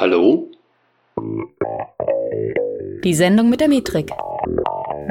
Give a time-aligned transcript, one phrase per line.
[0.00, 0.50] Hallo?
[3.04, 4.10] Die Sendung mit der Metrik.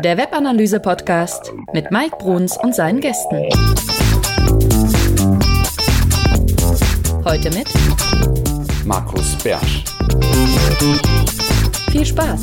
[0.04, 3.50] Der Webanalyse-Podcast mit Mike Bruns und seinen Gästen.
[7.24, 7.68] Heute mit
[8.84, 9.84] Markus Bersch.
[11.92, 12.42] viel Spaß.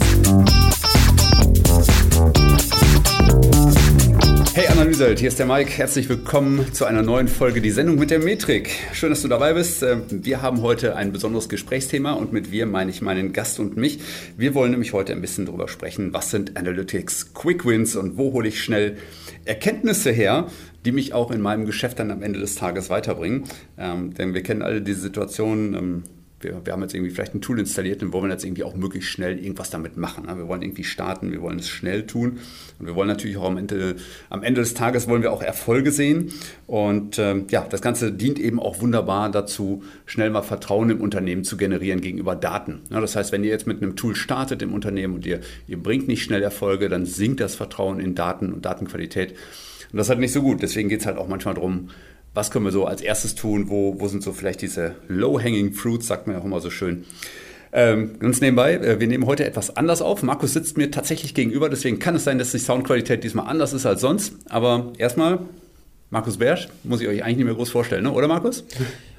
[4.56, 5.70] Hey Analyseheld, hier ist der Mike.
[5.70, 8.70] Herzlich willkommen zu einer neuen Folge Die Sendung mit der Metrik.
[8.94, 9.82] Schön, dass du dabei bist.
[9.82, 13.76] Äh, Wir haben heute ein besonderes Gesprächsthema und mit wir meine ich meinen Gast und
[13.76, 13.98] mich.
[14.38, 18.32] Wir wollen nämlich heute ein bisschen darüber sprechen, was sind Analytics Quick Wins und wo
[18.32, 18.96] hole ich schnell
[19.44, 20.46] Erkenntnisse her,
[20.86, 23.44] die mich auch in meinem Geschäft dann am Ende des Tages weiterbringen.
[23.76, 25.74] Ähm, denn wir kennen alle diese Situation.
[25.74, 26.02] Ähm,
[26.40, 29.10] wir, wir, haben jetzt irgendwie vielleicht ein Tool installiert und wollen jetzt irgendwie auch möglichst
[29.10, 30.26] schnell irgendwas damit machen.
[30.26, 30.36] Ne?
[30.36, 32.38] Wir wollen irgendwie starten, wir wollen es schnell tun
[32.78, 33.96] und wir wollen natürlich auch am Ende,
[34.28, 36.32] am Ende des Tages wollen wir auch Erfolge sehen.
[36.66, 41.44] Und ähm, ja, das Ganze dient eben auch wunderbar dazu, schnell mal Vertrauen im Unternehmen
[41.44, 42.82] zu generieren gegenüber Daten.
[42.90, 45.82] Ja, das heißt, wenn ihr jetzt mit einem Tool startet im Unternehmen und ihr, ihr
[45.82, 49.34] bringt nicht schnell Erfolge, dann sinkt das Vertrauen in Daten und Datenqualität.
[49.92, 50.62] Und das ist halt nicht so gut.
[50.62, 51.88] Deswegen geht es halt auch manchmal darum,
[52.36, 56.06] was können wir so als erstes tun, wo, wo sind so vielleicht diese low-hanging fruits,
[56.06, 57.06] sagt man ja auch immer so schön.
[57.72, 60.22] Ähm, ganz nebenbei, äh, wir nehmen heute etwas anders auf.
[60.22, 63.86] Markus sitzt mir tatsächlich gegenüber, deswegen kann es sein, dass die Soundqualität diesmal anders ist
[63.86, 64.34] als sonst.
[64.50, 65.40] Aber erstmal,
[66.10, 68.12] Markus Bersch, muss ich euch eigentlich nicht mehr groß vorstellen, ne?
[68.12, 68.64] oder Markus?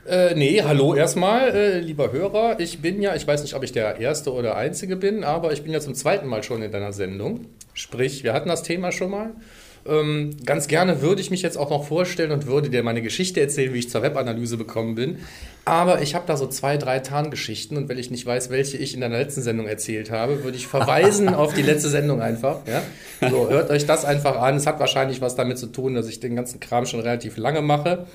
[0.08, 2.59] Äh, nee, hallo erstmal, äh, lieber Hörer.
[2.59, 5.64] Ich bin ja, ich weiß nicht, ob ich der Erste oder Einzige bin, aber ich
[5.64, 7.48] bin ja zum zweiten Mal schon in deiner Sendung.
[7.74, 9.31] Sprich, wir hatten das Thema schon mal.
[9.88, 13.40] Ähm, ganz gerne würde ich mich jetzt auch noch vorstellen und würde dir meine Geschichte
[13.42, 15.20] erzählen, wie ich zur Webanalyse gekommen bin.
[15.66, 18.94] Aber ich habe da so zwei, drei Tarngeschichten und wenn ich nicht weiß, welche ich
[18.94, 22.60] in deiner letzten Sendung erzählt habe, würde ich verweisen auf die letzte Sendung einfach.
[22.68, 22.84] Ja?
[23.30, 24.56] So, hört euch das einfach an.
[24.56, 27.62] Es hat wahrscheinlich was damit zu tun, dass ich den ganzen Kram schon relativ lange
[27.62, 28.06] mache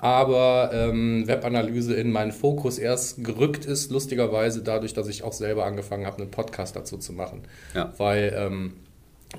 [0.00, 5.64] aber ähm, Webanalyse in meinen Fokus erst gerückt ist, lustigerweise dadurch, dass ich auch selber
[5.64, 7.42] angefangen habe, einen Podcast dazu zu machen.
[7.74, 7.92] Ja.
[7.98, 8.74] Weil ähm,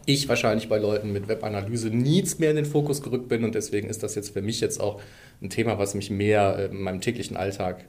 [0.05, 3.89] ich wahrscheinlich bei Leuten mit Webanalyse nichts mehr in den Fokus gerückt bin und deswegen
[3.89, 5.01] ist das jetzt für mich jetzt auch
[5.41, 7.85] ein Thema, was mich mehr in meinem täglichen Alltag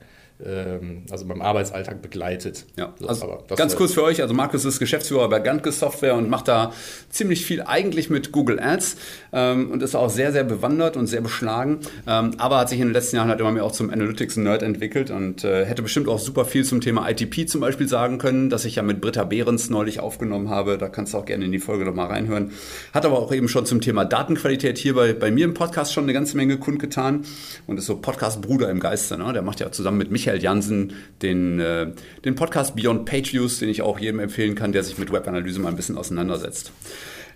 [1.10, 2.66] also beim Arbeitsalltag begleitet.
[2.76, 6.48] Ja, also ganz kurz für euch, also Markus ist Geschäftsführer bei Gantke Software und macht
[6.48, 6.72] da
[7.10, 8.96] ziemlich viel eigentlich mit Google Ads
[9.32, 12.88] ähm, und ist auch sehr, sehr bewandert und sehr beschlagen, ähm, aber hat sich in
[12.88, 16.18] den letzten Jahren halt immer mehr auch zum Analytics-Nerd entwickelt und äh, hätte bestimmt auch
[16.18, 19.70] super viel zum Thema ITP zum Beispiel sagen können, das ich ja mit Britta Behrens
[19.70, 22.52] neulich aufgenommen habe, da kannst du auch gerne in die Folge nochmal reinhören.
[22.94, 26.04] Hat aber auch eben schon zum Thema Datenqualität hier bei, bei mir im Podcast schon
[26.04, 27.24] eine ganze Menge kundgetan
[27.66, 29.32] und ist so Podcast-Bruder im Geiste, ne?
[29.32, 30.92] der macht ja zusammen mit Michael Michael Jansen
[31.22, 31.92] den, äh,
[32.24, 35.58] den Podcast Beyond Page Views, den ich auch jedem empfehlen kann, der sich mit Webanalyse
[35.58, 36.70] mal ein bisschen auseinandersetzt.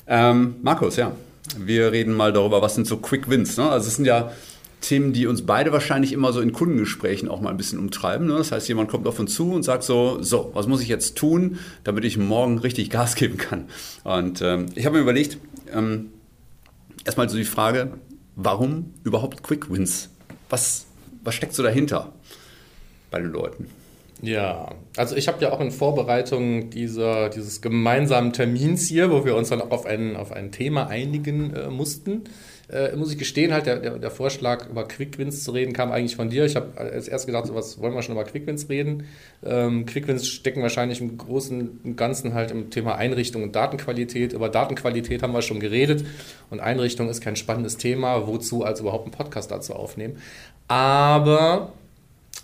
[0.06, 1.12] Ähm, Markus, ja,
[1.58, 3.56] wir reden mal darüber, was sind so Quick Wins.
[3.56, 3.68] Ne?
[3.68, 4.32] Also es sind ja
[4.80, 8.26] Themen, die uns beide wahrscheinlich immer so in Kundengesprächen auch mal ein bisschen umtreiben.
[8.26, 8.36] Ne?
[8.36, 11.16] Das heißt, jemand kommt auf uns zu und sagt so, so, was muss ich jetzt
[11.16, 13.64] tun, damit ich morgen richtig Gas geben kann?
[14.04, 15.38] Und ähm, ich habe mir überlegt,
[15.72, 16.10] ähm,
[17.04, 17.94] erstmal so die Frage,
[18.36, 20.10] warum überhaupt Quick Wins?
[20.48, 20.86] Was,
[21.24, 22.12] was steckt so dahinter?
[23.14, 23.70] Bei den Leuten.
[24.22, 29.36] Ja, also ich habe ja auch in Vorbereitung dieser, dieses gemeinsamen Termins hier, wo wir
[29.36, 32.22] uns dann auch auf ein, auf ein Thema einigen äh, mussten,
[32.72, 36.16] äh, muss ich gestehen, halt der, der, der, Vorschlag, über Quickwins zu reden, kam eigentlich
[36.16, 36.44] von dir.
[36.44, 39.04] Ich habe als erst gedacht, so, was wollen wir schon über Quickwins reden?
[39.44, 44.32] Ähm, Quickwins stecken wahrscheinlich im Großen und Ganzen halt im Thema Einrichtung und Datenqualität.
[44.32, 46.04] Über Datenqualität haben wir schon geredet
[46.50, 48.26] und Einrichtung ist kein spannendes Thema.
[48.26, 50.16] Wozu also überhaupt einen Podcast dazu aufnehmen?
[50.66, 51.72] Aber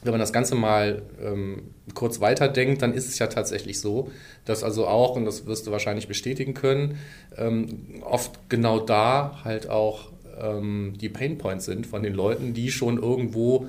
[0.02, 4.10] wenn man das Ganze mal ähm, kurz weiterdenkt, dann ist es ja tatsächlich so,
[4.44, 6.98] dass also auch, und das wirst du wahrscheinlich bestätigen können,
[7.36, 13.00] ähm, oft genau da halt auch ähm, die Painpoints sind von den Leuten, die schon
[13.00, 13.68] irgendwo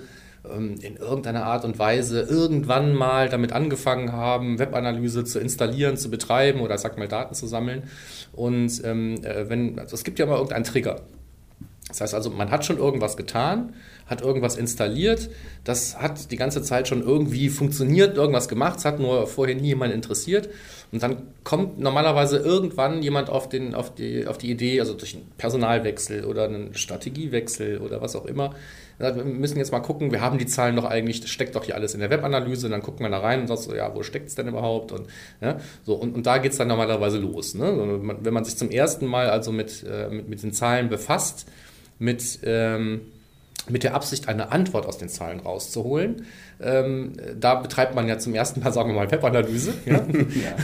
[0.50, 6.10] ähm, in irgendeiner Art und Weise irgendwann mal damit angefangen haben, Webanalyse zu installieren, zu
[6.10, 7.84] betreiben oder sag mal Daten zu sammeln.
[8.32, 11.02] Und ähm, äh, wenn, also es gibt ja mal irgendeinen Trigger.
[11.92, 13.74] Das heißt also, man hat schon irgendwas getan,
[14.08, 15.30] hat irgendwas installiert,
[15.64, 19.68] das hat die ganze Zeit schon irgendwie funktioniert, irgendwas gemacht, es hat nur vorher nie
[19.68, 20.50] jemand interessiert.
[20.92, 25.16] Und dann kommt normalerweise irgendwann jemand auf, den, auf, die, auf die Idee, also durch
[25.16, 28.56] einen Personalwechsel oder einen Strategiewechsel oder was auch immer,
[29.02, 31.76] wir müssen jetzt mal gucken, wir haben die Zahlen doch eigentlich, das steckt doch hier
[31.76, 34.04] alles in der Webanalyse, und dann gucken wir da rein und sagst so, ja, wo
[34.04, 34.92] steckt es denn überhaupt?
[34.92, 35.08] Und,
[35.42, 37.56] ja, so, und, und da geht es dann normalerweise los.
[37.56, 38.00] Ne?
[38.22, 41.48] Wenn man sich zum ersten Mal also mit, äh, mit, mit den Zahlen befasst,
[42.02, 43.02] mit, ähm,
[43.70, 46.26] mit der Absicht, eine Antwort aus den Zahlen rauszuholen.
[46.60, 49.74] Ähm, da betreibt man ja zum ersten Mal, sagen wir mal, Webanalyse.
[49.86, 49.94] Ja?
[49.96, 50.56] ja, ja.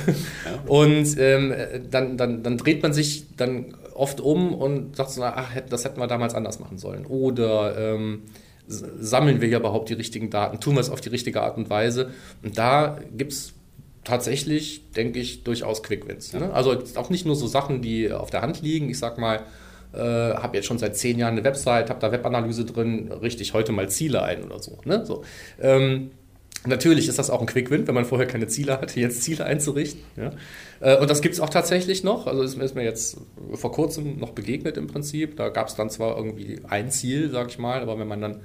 [0.66, 1.54] Und ähm,
[1.92, 6.00] dann, dann, dann dreht man sich dann oft um und sagt so, ach, das hätten
[6.00, 7.06] wir damals anders machen sollen.
[7.06, 8.24] Oder ähm,
[8.68, 11.70] sammeln wir ja überhaupt die richtigen Daten, tun wir es auf die richtige Art und
[11.70, 12.12] Weise.
[12.44, 13.54] Und da gibt es
[14.04, 16.34] tatsächlich, denke ich, durchaus Quickwins.
[16.34, 16.52] Ne?
[16.52, 18.90] Also auch nicht nur so Sachen, die auf der Hand liegen.
[18.90, 19.42] Ich sag mal,
[19.94, 23.54] äh, habe jetzt schon seit zehn Jahren eine Website, habe da Webanalyse drin, richte ich
[23.54, 24.80] heute mal Ziele ein oder so.
[24.86, 25.06] Ne?
[25.06, 25.24] so.
[25.62, 26.12] Ähm,
[26.66, 30.02] Natürlich ist das auch ein Quick-Win, wenn man vorher keine Ziele hatte, jetzt Ziele einzurichten.
[30.16, 30.32] Ja.
[30.80, 32.28] Äh, und das gibt es auch tatsächlich noch.
[32.28, 33.18] Also ist mir jetzt
[33.54, 35.38] vor kurzem noch begegnet im Prinzip.
[35.38, 38.42] Da gab es dann zwar irgendwie ein Ziel, sag ich mal, aber wenn man dann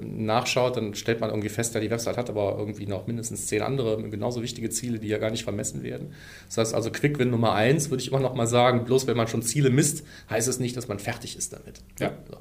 [0.00, 3.60] nachschaut, dann stellt man irgendwie fest, ja, die Website hat aber irgendwie noch mindestens zehn
[3.60, 6.14] andere genauso wichtige Ziele, die ja gar nicht vermessen werden.
[6.46, 9.28] Das heißt also, Quick-Win Nummer eins würde ich immer noch mal sagen, bloß wenn man
[9.28, 11.80] schon Ziele misst, heißt es nicht, dass man fertig ist damit.
[12.00, 12.12] Ja.
[12.30, 12.36] So.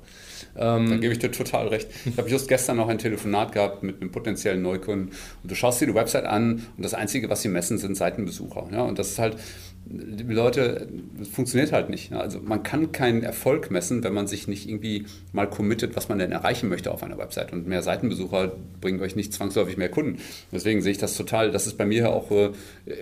[0.55, 1.89] Ähm, Dann gebe ich dir total recht.
[2.05, 5.09] Ich habe just gestern noch ein Telefonat gehabt mit einem potenziellen Neukunden
[5.43, 8.69] und du schaust dir die Website an und das Einzige, was sie messen, sind Seitenbesucher.
[8.71, 8.83] Ja?
[8.83, 9.37] Und das ist halt,
[9.89, 10.87] die Leute,
[11.17, 12.11] das funktioniert halt nicht.
[12.11, 16.19] Also man kann keinen Erfolg messen, wenn man sich nicht irgendwie mal committet, was man
[16.19, 17.53] denn erreichen möchte auf einer Website.
[17.53, 20.19] Und mehr Seitenbesucher bringen euch nicht zwangsläufig mehr Kunden.
[20.51, 22.51] Deswegen sehe ich das total, das ist bei mir auch äh,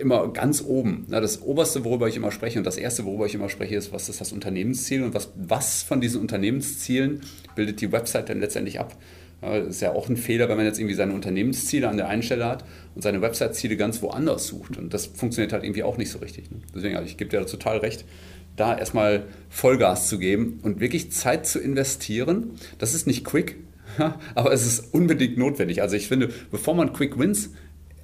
[0.00, 1.06] immer ganz oben.
[1.08, 4.08] Das Oberste, worüber ich immer spreche und das Erste, worüber ich immer spreche, ist, was
[4.08, 7.22] ist das Unternehmensziel und was, was von diesen Unternehmenszielen
[7.54, 8.96] bildet die Website dann letztendlich ab.
[9.40, 12.22] Das ist ja auch ein Fehler, wenn man jetzt irgendwie seine Unternehmensziele an der einen
[12.22, 12.64] Stelle hat
[12.96, 14.78] und seine Website-Ziele ganz woanders sucht.
[14.78, 16.50] Und das funktioniert halt irgendwie auch nicht so richtig.
[16.50, 16.58] Ne?
[16.74, 18.06] Deswegen, also ich gebe dir da total recht,
[18.56, 22.52] da erstmal Vollgas zu geben und wirklich Zeit zu investieren.
[22.78, 23.58] Das ist nicht quick,
[24.34, 25.82] aber es ist unbedingt notwendig.
[25.82, 27.50] Also ich finde, bevor man Quick Wins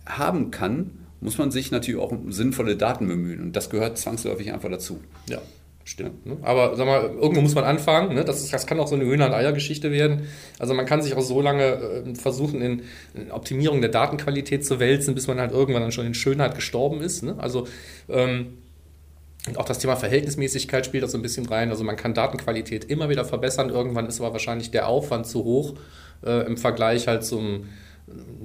[0.05, 0.91] haben kann,
[1.21, 3.41] muss man sich natürlich auch um sinnvolle Daten bemühen.
[3.41, 5.01] Und das gehört zwangsläufig einfach dazu.
[5.27, 5.41] Ja.
[5.85, 6.27] Stimmt.
[6.27, 6.37] Ne?
[6.43, 8.15] Aber sag mal, irgendwo muss man anfangen.
[8.15, 8.25] Ne?
[8.25, 10.29] Das, ist, das kann auch so eine Hühner- und Eier-Geschichte werden.
[10.59, 12.83] Also man kann sich auch so lange äh, versuchen, in,
[13.15, 17.01] in, Optimierung der Datenqualität zu wälzen, bis man halt irgendwann dann schon in Schönheit gestorben
[17.01, 17.23] ist.
[17.23, 17.35] Ne?
[17.39, 17.67] Also
[18.09, 18.59] ähm,
[19.57, 21.71] auch das Thema Verhältnismäßigkeit spielt da so ein bisschen rein.
[21.71, 23.71] Also man kann Datenqualität immer wieder verbessern.
[23.71, 25.75] Irgendwann ist aber wahrscheinlich der Aufwand zu hoch
[26.25, 27.65] äh, im Vergleich halt zum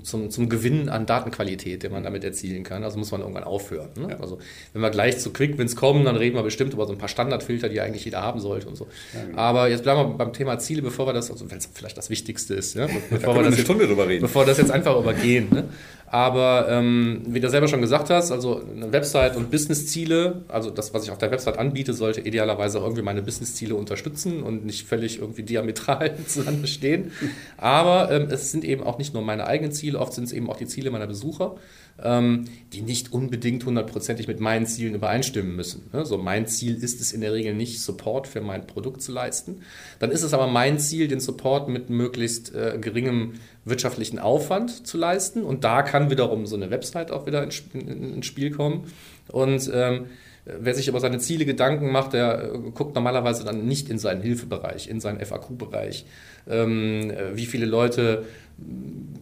[0.04, 2.84] zum, zum Gewinn an Datenqualität, den man damit erzielen kann.
[2.84, 3.90] Also muss man irgendwann aufhören.
[3.96, 4.10] Ne?
[4.12, 4.20] Ja.
[4.20, 4.40] Also
[4.74, 7.70] wenn wir gleich zu Quickwins kommen, dann reden wir bestimmt über so ein paar Standardfilter,
[7.70, 8.88] die eigentlich jeder haben sollte und so.
[9.14, 9.38] Ja, genau.
[9.38, 12.10] Aber jetzt bleiben wir beim Thema Ziele, bevor wir das, also wenn es vielleicht das
[12.10, 12.88] Wichtigste ist, ja?
[13.10, 14.22] bevor, wir das eine Stunde drüber reden.
[14.22, 15.48] bevor das jetzt einfach übergehen.
[15.52, 15.66] Ne?
[16.10, 20.94] Aber ähm, wie du selber schon gesagt hast, also eine Website und Businessziele, also das,
[20.94, 25.20] was ich auf der Website anbiete, sollte idealerweise irgendwie meine Businessziele unterstützen und nicht völlig
[25.20, 27.12] irgendwie diametral zusammen stehen.
[27.58, 30.50] Aber ähm, es sind eben auch nicht nur meine eigenen Ziele, oft sind es eben
[30.50, 31.56] auch die Ziele meiner Besucher
[32.04, 35.90] die nicht unbedingt hundertprozentig mit meinen Zielen übereinstimmen müssen.
[35.94, 36.06] Ne?
[36.06, 39.62] So mein Ziel ist es in der Regel nicht, Support für mein Produkt zu leisten.
[39.98, 43.34] Dann ist es aber mein Ziel, den Support mit möglichst äh, geringem
[43.66, 45.44] wirtschaftlichen Aufwand zu leisten.
[45.44, 48.92] Und da kann wiederum so eine Website auch wieder ins, ins Spiel kommen.
[49.30, 50.06] Und ähm,
[50.46, 54.22] wer sich über seine Ziele Gedanken macht, der äh, guckt normalerweise dann nicht in seinen
[54.22, 56.06] Hilfebereich, in seinen FAQ-Bereich.
[56.50, 58.26] Ähm, äh, wie viele Leute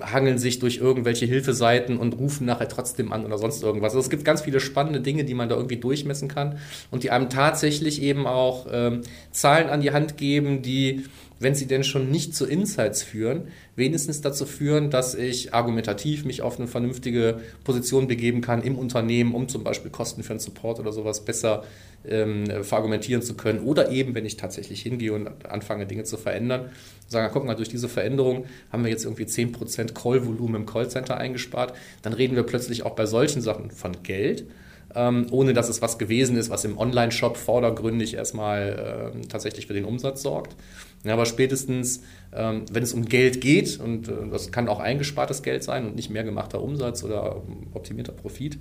[0.02, 3.92] hangeln sich durch irgendwelche Hilfeseiten und rufen nachher trotzdem an oder sonst irgendwas.
[3.92, 6.58] Also es gibt ganz viele spannende Dinge, die man da irgendwie durchmessen kann
[6.92, 9.02] und die einem tatsächlich eben auch ähm,
[9.32, 11.06] Zahlen an die Hand geben, die,
[11.40, 16.42] wenn sie denn schon nicht zu Insights führen, wenigstens dazu führen, dass ich argumentativ mich
[16.42, 20.80] auf eine vernünftige Position begeben kann im Unternehmen, um zum Beispiel Kosten für einen Support
[20.80, 21.64] oder sowas besser
[22.08, 23.60] ähm, verargumentieren zu können.
[23.60, 26.70] Oder eben, wenn ich tatsächlich hingehe und anfange, Dinge zu verändern,
[27.08, 31.74] sagen, guck mal, durch diese Veränderung haben wir jetzt irgendwie 10% Call-Volumen im Callcenter eingespart.
[32.02, 34.46] Dann reden wir plötzlich auch bei solchen Sachen von Geld.
[34.94, 39.74] Ähm, ohne dass es was gewesen ist, was im Online-Shop vordergründig erstmal ähm, tatsächlich für
[39.74, 40.56] den Umsatz sorgt.
[41.06, 42.02] Ja, aber spätestens,
[42.34, 45.96] ähm, wenn es um Geld geht, und äh, das kann auch eingespartes Geld sein und
[45.96, 47.44] nicht mehr gemachter Umsatz oder
[47.74, 48.58] optimierter Profit,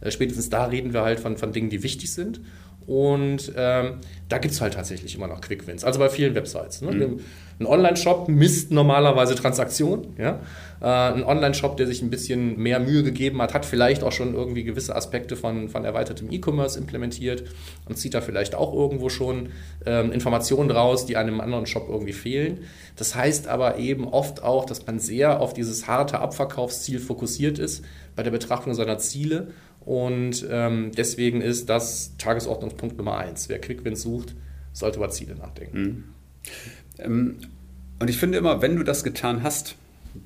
[0.00, 2.40] äh, spätestens da reden wir halt von, von Dingen, die wichtig sind.
[2.88, 3.98] Und ähm,
[4.30, 5.84] da gibt es halt tatsächlich immer noch Quick-Wins.
[5.84, 6.80] Also bei vielen Websites.
[6.80, 6.90] Ne?
[6.92, 7.20] Mhm.
[7.60, 10.16] Ein Online-Shop misst normalerweise Transaktionen.
[10.16, 10.40] Ja?
[10.80, 14.32] Äh, ein Online-Shop, der sich ein bisschen mehr Mühe gegeben hat, hat vielleicht auch schon
[14.32, 17.44] irgendwie gewisse Aspekte von, von erweitertem E-Commerce implementiert
[17.86, 19.50] und zieht da vielleicht auch irgendwo schon
[19.84, 22.60] ähm, Informationen raus, die einem anderen Shop irgendwie fehlen.
[22.96, 27.84] Das heißt aber eben oft auch, dass man sehr auf dieses harte Abverkaufsziel fokussiert ist
[28.16, 29.48] bei der Betrachtung seiner Ziele
[29.80, 33.48] und ähm, deswegen ist das Tagesordnungspunkt Nummer eins.
[33.48, 34.34] Wer Quickwins sucht,
[34.72, 35.80] sollte über Ziele nachdenken.
[35.80, 36.04] Mhm.
[36.98, 37.36] Ähm,
[37.98, 39.76] und ich finde immer, wenn du das getan hast,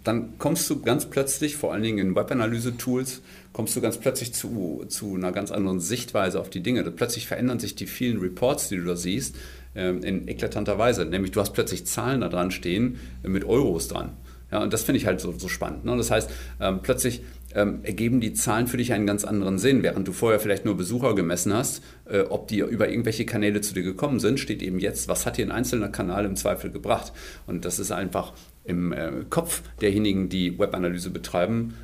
[0.05, 4.85] dann kommst du ganz plötzlich, vor allen Dingen in Webanalyse-Tools, kommst du ganz plötzlich zu,
[4.89, 6.83] zu einer ganz anderen Sichtweise auf die Dinge.
[6.91, 9.37] Plötzlich verändern sich die vielen Reports, die du da siehst,
[9.75, 11.05] ähm, in eklatanter Weise.
[11.05, 14.13] Nämlich du hast plötzlich Zahlen da dran stehen mit Euros dran.
[14.53, 15.87] Ja, und das finde ich halt so, so spannend.
[15.87, 15.97] Ne?
[15.97, 16.31] Das heißt,
[16.61, 17.23] ähm, plötzlich
[17.55, 19.83] ähm, ergeben die Zahlen für dich einen ganz anderen Sinn.
[19.83, 23.73] Während du vorher vielleicht nur Besucher gemessen hast, äh, ob die über irgendwelche Kanäle zu
[23.73, 27.13] dir gekommen sind, steht eben jetzt, was hat dir ein einzelner Kanal im Zweifel gebracht.
[27.47, 31.75] Und das ist einfach im äh, Kopf derjenigen, die Webanalyse betreiben,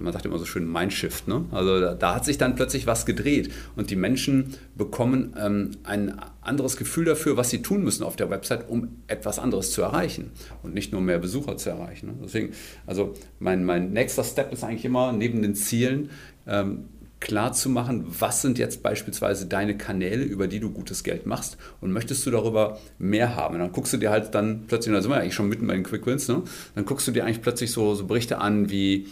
[0.00, 1.28] man sagt immer so schön Mindshift.
[1.28, 1.44] Ne?
[1.50, 6.18] Also da, da, hat sich dann plötzlich was gedreht und die Menschen bekommen ähm, ein
[6.40, 10.30] anderes Gefühl dafür, was sie tun müssen auf der Website, um etwas anderes zu erreichen
[10.62, 12.06] und nicht nur mehr Besucher zu erreichen.
[12.06, 12.14] Ne?
[12.22, 12.52] Deswegen,
[12.86, 16.10] also mein, mein nächster Step ist eigentlich immer neben den Zielen,
[16.46, 16.86] ähm,
[17.20, 21.58] klar zu machen, was sind jetzt beispielsweise deine Kanäle, über die du gutes Geld machst
[21.80, 23.54] und möchtest du darüber mehr haben.
[23.54, 25.74] Und dann guckst du dir halt dann plötzlich, da sind wir eigentlich schon mitten bei
[25.74, 26.42] den Quick Wins, ne?
[26.74, 29.06] dann guckst du dir eigentlich plötzlich so, so Berichte an wie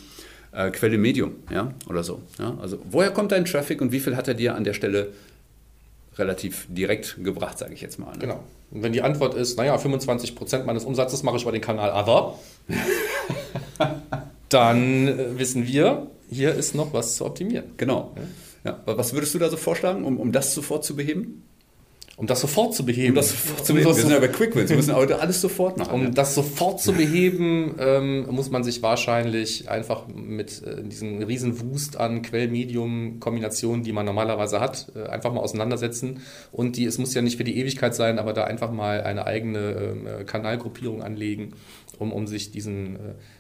[0.53, 1.73] äh, Quelle Medium ja?
[1.89, 2.23] oder so.
[2.39, 2.57] Ja?
[2.61, 5.13] Also woher kommt dein Traffic und wie viel hat er dir an der Stelle
[6.17, 8.13] relativ direkt gebracht, sage ich jetzt mal.
[8.13, 8.19] Ne?
[8.19, 8.45] Genau.
[8.71, 12.39] Und wenn die Antwort ist, naja, 25% meines Umsatzes mache ich über den Kanal Other,
[14.49, 17.73] dann äh, wissen wir, hier ist noch was zu optimieren.
[17.77, 18.15] Genau.
[18.65, 18.81] Ja.
[18.85, 21.48] Was würdest du da so vorschlagen, um, um das sofort zu beheben?
[22.19, 23.11] Um das sofort zu beheben.
[23.11, 23.91] Um das sofort zu beheben.
[23.91, 24.69] Um wir sind ja bei Quick Wins.
[24.69, 25.95] Wir müssen heute alles sofort machen.
[25.95, 26.11] Um ja.
[26.11, 31.97] das sofort zu beheben, ähm, muss man sich wahrscheinlich einfach mit äh, diesem riesen Wust
[31.97, 36.21] an Quell-Medium-Kombinationen, die man normalerweise hat, äh, einfach mal auseinandersetzen.
[36.51, 39.25] Und die, es muss ja nicht für die Ewigkeit sein, aber da einfach mal eine
[39.25, 41.53] eigene äh, Kanalgruppierung anlegen,
[42.01, 42.99] um, um sich diesen, äh,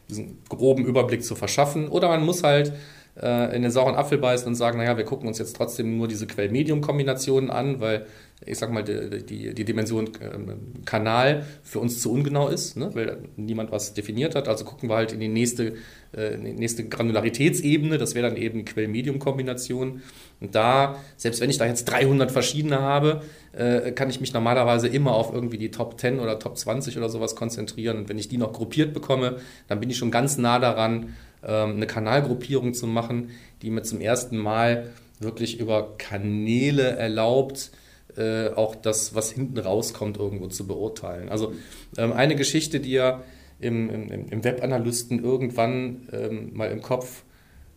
[0.08, 1.88] diesen groben Überblick zu verschaffen.
[1.88, 2.72] Oder man muss halt
[3.20, 6.06] äh, in den sauren Apfel beißen und sagen, naja, wir gucken uns jetzt trotzdem nur
[6.06, 8.06] diese Quell-Medium-Kombinationen an, weil
[8.46, 12.90] ich sag mal, die, die, die Dimension ähm, Kanal für uns zu ungenau ist, ne?
[12.94, 14.48] weil niemand was definiert hat.
[14.48, 15.74] Also gucken wir halt in die nächste,
[16.16, 20.02] äh, in die nächste Granularitätsebene, das wäre dann eben Quell-Medium-Kombination.
[20.40, 24.86] Und da, selbst wenn ich da jetzt 300 verschiedene habe, äh, kann ich mich normalerweise
[24.86, 27.96] immer auf irgendwie die Top 10 oder Top 20 oder sowas konzentrieren.
[27.98, 31.76] Und wenn ich die noch gruppiert bekomme, dann bin ich schon ganz nah daran, ähm,
[31.76, 33.30] eine Kanalgruppierung zu machen,
[33.62, 37.72] die mir zum ersten Mal wirklich über Kanäle erlaubt,
[38.18, 41.28] äh, auch das, was hinten rauskommt, irgendwo zu beurteilen.
[41.28, 41.52] Also
[41.96, 43.22] ähm, eine Geschichte, die ja
[43.60, 47.22] im, im, im Webanalysten irgendwann ähm, mal im Kopf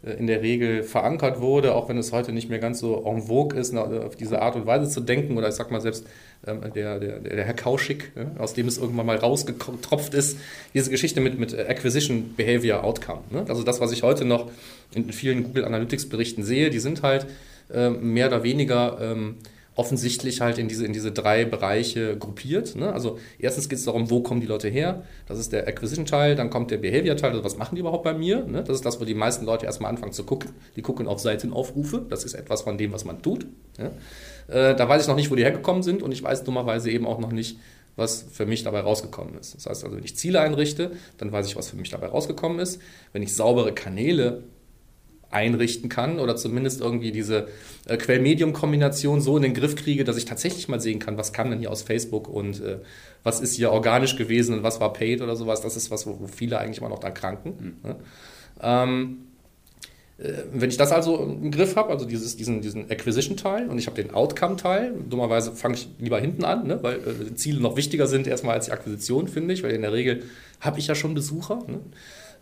[0.03, 3.23] äh, in der Regel verankert wurde, auch wenn es heute nicht mehr ganz so en
[3.23, 5.37] vogue ist, auf diese Art und Weise zu denken.
[5.37, 6.07] Oder ich sag mal selbst
[6.45, 10.37] ähm, der, der, der Herr Kauschig, aus dem es irgendwann mal rausgetropft ist,
[10.73, 13.21] diese Geschichte mit, mit Acquisition Behavior Outcome.
[13.29, 13.45] Ne?
[13.47, 14.49] Also das, was ich heute noch
[14.93, 17.27] in vielen Google Analytics Berichten sehe, die sind halt
[17.73, 19.35] ähm, mehr oder weniger ähm,
[19.75, 22.75] offensichtlich halt in diese, in diese drei Bereiche gruppiert.
[22.75, 22.91] Ne?
[22.91, 25.03] Also erstens geht es darum, wo kommen die Leute her?
[25.27, 28.43] Das ist der Acquisition-Teil, dann kommt der Behavior-Teil, also was machen die überhaupt bei mir?
[28.43, 28.63] Ne?
[28.63, 30.51] Das ist das, wo die meisten Leute erstmal anfangen zu gucken.
[30.75, 33.47] Die gucken auf Seitenaufrufe, das ist etwas von dem, was man tut.
[33.77, 33.91] Ja?
[34.53, 37.07] Äh, da weiß ich noch nicht, wo die hergekommen sind und ich weiß dummerweise eben
[37.07, 37.57] auch noch nicht,
[37.95, 39.55] was für mich dabei rausgekommen ist.
[39.55, 42.59] Das heißt also, wenn ich Ziele einrichte, dann weiß ich, was für mich dabei rausgekommen
[42.59, 42.81] ist.
[43.13, 44.43] Wenn ich saubere Kanäle
[45.31, 47.47] einrichten kann oder zumindest irgendwie diese
[47.87, 51.49] äh, Quell-Medium-Kombination so in den Griff kriege, dass ich tatsächlich mal sehen kann, was kam
[51.49, 52.77] denn hier aus Facebook und äh,
[53.23, 55.61] was ist hier organisch gewesen und was war paid oder sowas.
[55.61, 57.77] Das ist was, wo, wo viele eigentlich immer noch da kranken.
[57.83, 57.89] Mhm.
[57.89, 57.95] Ne?
[58.61, 59.17] Ähm,
[60.21, 63.87] äh, wenn ich das also im Griff habe, also dieses, diesen, diesen Acquisition-Teil und ich
[63.87, 68.07] habe den Outcome-Teil, dummerweise fange ich lieber hinten an, ne, weil äh, Ziele noch wichtiger
[68.07, 70.23] sind erstmal als die Akquisition, finde ich, weil in der Regel
[70.59, 71.63] habe ich ja schon Besucher.
[71.67, 71.79] Ne?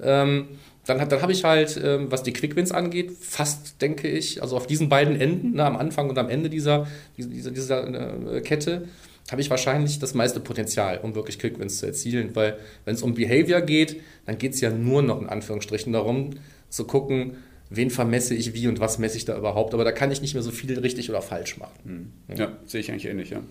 [0.01, 0.47] Ähm,
[0.85, 4.67] dann, dann habe ich halt, ähm, was die Quickwins angeht, fast, denke ich, also auf
[4.67, 8.87] diesen beiden Enden, ne, am Anfang und am Ende dieser, dieser, dieser äh, Kette,
[9.31, 12.35] habe ich wahrscheinlich das meiste Potenzial, um wirklich Quickwins zu erzielen.
[12.35, 16.31] Weil wenn es um Behavior geht, dann geht es ja nur noch in Anführungsstrichen darum,
[16.69, 17.37] zu gucken,
[17.69, 19.73] wen vermesse ich wie und was messe ich da überhaupt.
[19.73, 21.73] Aber da kann ich nicht mehr so viel richtig oder falsch machen.
[21.83, 22.11] Hm.
[22.29, 23.29] Ja, ja sehe ich eigentlich ähnlich.
[23.29, 23.41] Ja.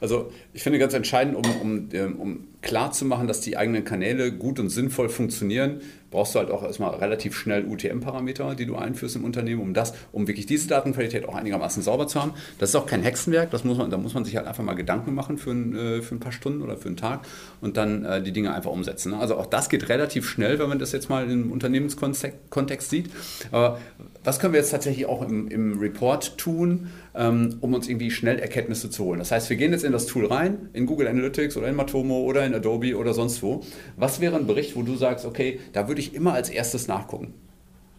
[0.00, 3.84] Also ich finde ganz entscheidend, um, um, ähm, um klar zu machen, dass die eigenen
[3.84, 8.76] Kanäle gut und sinnvoll funktionieren, brauchst du halt auch erstmal relativ schnell UTM-Parameter, die du
[8.76, 12.32] einführst im Unternehmen, um das, um wirklich diese Datenqualität auch einigermaßen sauber zu haben.
[12.58, 14.74] Das ist auch kein Hexenwerk, das muss man, da muss man sich halt einfach mal
[14.74, 17.20] Gedanken machen für ein, äh, für ein paar Stunden oder für einen Tag
[17.60, 19.12] und dann äh, die Dinge einfach umsetzen.
[19.12, 19.18] Ne?
[19.18, 23.10] Also auch das geht relativ schnell, wenn man das jetzt mal im Unternehmenskontext sieht.
[23.50, 23.78] Aber
[24.24, 28.38] was können wir jetzt tatsächlich auch im, im Report tun, ähm, um uns irgendwie schnell
[28.38, 29.18] Erkenntnisse zu holen?
[29.18, 32.20] Das heißt, wir gehen jetzt in das Tool rein, in Google Analytics oder in Matomo
[32.20, 33.62] oder in Adobe oder sonst wo.
[33.96, 37.34] Was wäre ein Bericht, wo du sagst, okay, da würde ich immer als erstes nachgucken?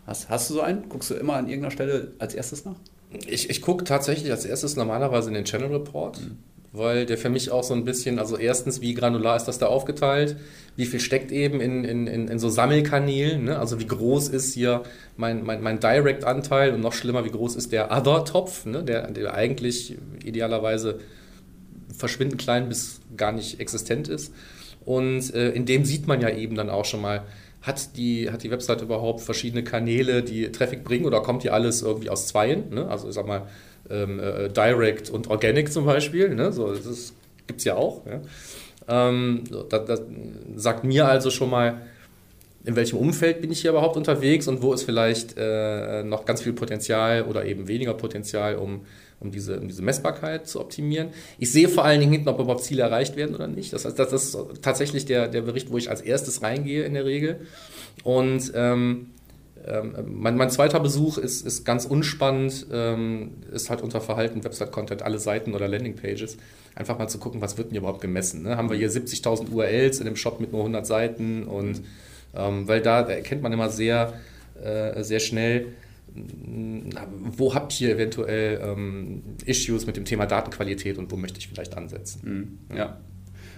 [0.06, 0.88] Hast, hast du so einen?
[0.88, 2.76] Guckst du immer an irgendeiner Stelle als erstes nach?
[3.26, 6.22] Ich, ich gucke tatsächlich als erstes normalerweise in den Channel Report.
[6.22, 6.38] Mhm
[6.78, 9.68] weil der für mich auch so ein bisschen, also erstens, wie granular ist das da
[9.68, 10.38] aufgeteilt,
[10.76, 13.60] wie viel steckt eben in, in, in, in so Sammelkanälen, ne?
[13.60, 14.84] also wie groß ist hier
[15.16, 18.84] mein, mein, mein Direct-Anteil und noch schlimmer, wie groß ist der Other-Topf, ne?
[18.84, 21.00] der, der eigentlich idealerweise
[21.96, 24.34] verschwindend klein bis gar nicht existent ist.
[24.86, 27.24] Und äh, in dem sieht man ja eben dann auch schon mal,
[27.62, 31.82] hat die, hat die Website überhaupt verschiedene Kanäle, die Traffic bringen oder kommt hier alles
[31.82, 32.70] irgendwie aus Zweien?
[32.70, 32.88] Ne?
[32.88, 33.48] Also ich sag mal,
[33.90, 36.52] ähm, äh, Direct und Organic zum Beispiel, ne?
[36.52, 37.14] so, das
[37.48, 38.02] gibt es ja auch.
[38.06, 38.22] Ja?
[38.88, 40.02] Ähm, das, das
[40.56, 41.82] sagt mir also schon mal,
[42.68, 46.42] in welchem Umfeld bin ich hier überhaupt unterwegs und wo ist vielleicht äh, noch ganz
[46.42, 48.82] viel Potenzial oder eben weniger Potenzial, um,
[49.22, 51.10] um, diese, um diese Messbarkeit zu optimieren.
[51.40, 53.72] Ich sehe vor allen Dingen hinten, ob überhaupt Ziele erreicht werden oder nicht.
[53.72, 57.06] Das heißt, das ist tatsächlich der, der Bericht, wo ich als erstes reingehe in der
[57.06, 57.40] Regel.
[58.04, 59.12] Und ähm,
[59.70, 65.02] ähm, mein, mein, zweiter Besuch ist, ist ganz unspannend, ähm, ist halt unter Verhalten, Website-Content,
[65.04, 66.38] alle Seiten oder Landingpages.
[66.76, 68.44] Einfach mal zu gucken, was wird denn hier überhaupt gemessen.
[68.44, 68.58] Ne?
[68.58, 71.82] Haben wir hier 70.000 URLs in dem Shop mit nur 100 Seiten und
[72.36, 74.14] ähm, weil da, erkennt man immer sehr,
[74.62, 75.68] äh, sehr schnell,
[76.14, 81.78] wo habt ihr eventuell ähm, Issues mit dem Thema Datenqualität und wo möchte ich vielleicht
[81.78, 82.60] ansetzen.
[82.70, 82.78] Mhm.
[82.78, 82.98] Ja.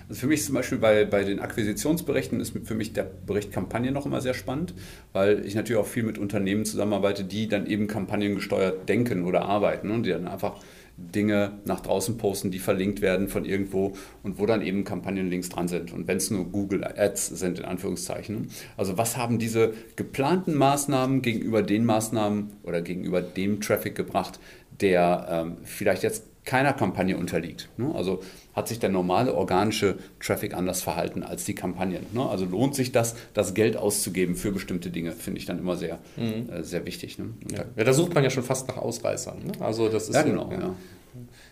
[0.10, 3.92] Also für mich zum Beispiel bei, bei den Akquisitionsberichten ist für mich der Bericht Kampagne
[3.92, 4.74] noch immer sehr spannend,
[5.14, 9.92] weil ich natürlich auch viel mit Unternehmen zusammenarbeite, die dann eben kampagnengesteuert denken oder arbeiten
[9.92, 10.60] und die dann einfach
[10.98, 15.68] Dinge nach draußen posten, die verlinkt werden von irgendwo und wo dann eben Kampagnenlinks dran
[15.68, 15.94] sind.
[15.94, 18.50] Und wenn es nur Google Ads sind, in Anführungszeichen.
[18.78, 24.40] Also was haben diese geplanten Maßnahmen gegenüber den Maßnahmen oder gegenüber dem Traffic gebracht,
[24.82, 27.70] der ähm, vielleicht jetzt keiner Kampagne unterliegt.
[27.78, 27.94] Ne?
[27.94, 28.22] Also
[28.60, 32.06] hat sich der normale organische Traffic anders verhalten als die Kampagnen.
[32.14, 32.28] Ne?
[32.28, 35.98] Also lohnt sich das, das Geld auszugeben für bestimmte Dinge, finde ich dann immer sehr,
[36.18, 36.50] mhm.
[36.52, 37.18] äh, sehr wichtig.
[37.18, 37.30] Ne?
[37.52, 37.64] Ja.
[37.76, 37.84] ja.
[37.84, 39.40] da sucht man ja schon fast nach Ausreißern.
[39.40, 39.52] Ne?
[39.62, 40.52] Also das ist ja, genau.
[40.52, 40.76] Ja.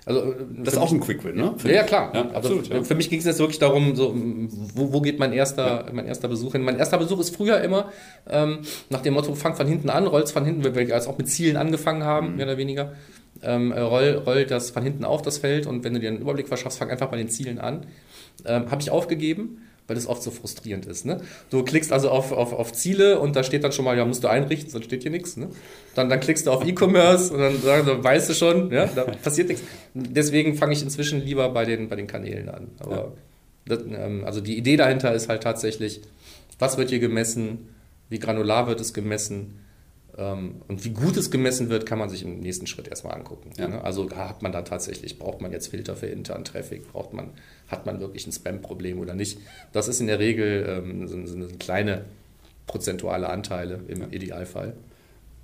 [0.05, 1.55] Also, äh, das ist auch ein Quick Win, ne?
[1.63, 2.11] Ja, ja, klar.
[2.13, 2.71] Ja, absolut.
[2.71, 4.13] Also, für mich ging es jetzt wirklich darum, so,
[4.75, 5.93] wo, wo geht mein erster, ja.
[5.93, 6.61] mein erster Besuch hin?
[6.61, 7.91] Mein erster Besuch ist früher immer
[8.29, 8.59] ähm,
[8.89, 11.29] nach dem Motto, fang von hinten an, rollst von hinten, weil wir als auch mit
[11.29, 12.35] Zielen angefangen haben, mhm.
[12.37, 12.93] mehr oder weniger
[13.43, 16.47] ähm, roll, roll das von hinten auf das Feld und wenn du dir einen Überblick
[16.47, 17.85] verschaffst, fang einfach bei den Zielen an.
[18.45, 21.05] Ähm, Habe ich aufgegeben, weil das oft so frustrierend ist.
[21.05, 21.21] Ne?
[21.49, 24.23] Du klickst also auf, auf, auf Ziele und da steht dann schon mal, ja, musst
[24.23, 25.37] du einrichten, sonst steht hier nichts.
[25.37, 25.49] Ne?
[25.95, 29.47] Dann, dann klickst du auf E-Commerce und dann dann weißt du schon, ja, da passiert
[29.47, 29.63] nichts.
[29.93, 32.67] Deswegen fange ich inzwischen lieber bei den, bei den Kanälen an.
[32.79, 33.07] Aber ja.
[33.65, 36.01] das, ähm, also die Idee dahinter ist halt tatsächlich,
[36.59, 37.69] was wird hier gemessen,
[38.09, 39.59] wie granular wird es gemessen,
[40.17, 43.51] und wie gut es gemessen wird, kann man sich im nächsten Schritt erstmal angucken.
[43.57, 43.67] Ja.
[43.67, 43.83] Ne?
[43.83, 47.29] Also hat man da tatsächlich, braucht man jetzt Filter für internen Traffic, braucht man,
[47.67, 49.39] hat man wirklich ein Spam-Problem oder nicht?
[49.73, 52.05] Das ist in der Regel ähm, sind, sind kleine
[52.65, 54.07] prozentuale Anteile im ja.
[54.09, 54.73] Idealfall.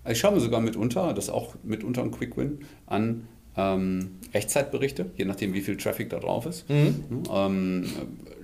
[0.10, 5.12] Ich schaue mir sogar mitunter, das ist auch mitunter ein Quick Win, an ähm, Echtzeitberichte,
[5.16, 6.68] je nachdem, wie viel Traffic da drauf ist.
[6.70, 7.24] Mhm.
[7.32, 7.86] Ähm,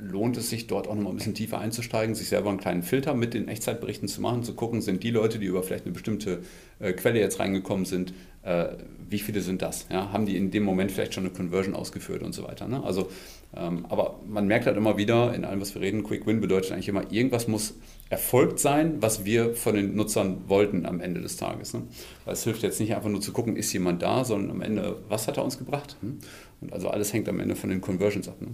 [0.09, 2.83] lohnt es sich dort auch noch mal ein bisschen tiefer einzusteigen, sich selber einen kleinen
[2.83, 5.93] Filter mit den Echtzeitberichten zu machen, zu gucken, sind die Leute, die über vielleicht eine
[5.93, 6.41] bestimmte
[6.79, 8.69] äh, Quelle jetzt reingekommen sind, äh,
[9.09, 9.87] wie viele sind das?
[9.91, 10.11] Ja?
[10.11, 12.67] Haben die in dem Moment vielleicht schon eine Conversion ausgeführt und so weiter?
[12.67, 12.83] Ne?
[12.83, 13.09] Also,
[13.55, 16.71] ähm, aber man merkt halt immer wieder, in allem, was wir reden, Quick Win bedeutet
[16.71, 17.75] eigentlich immer, irgendwas muss
[18.09, 21.73] erfolgt sein, was wir von den Nutzern wollten am Ende des Tages.
[21.73, 21.83] Ne?
[22.25, 24.97] Weil es hilft jetzt nicht einfach nur zu gucken, ist jemand da, sondern am Ende,
[25.09, 25.97] was hat er uns gebracht?
[26.01, 26.19] Hm?
[26.61, 28.41] Und also alles hängt am Ende von den Conversions ab.
[28.41, 28.49] Ne?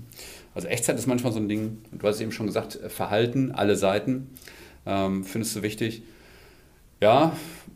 [0.54, 4.30] Also Echtzeit ist manchmal so ein Ding, du hast eben schon gesagt, Verhalten, alle Seiten,
[4.86, 6.04] ähm, findest du wichtig.
[7.02, 7.36] Ja,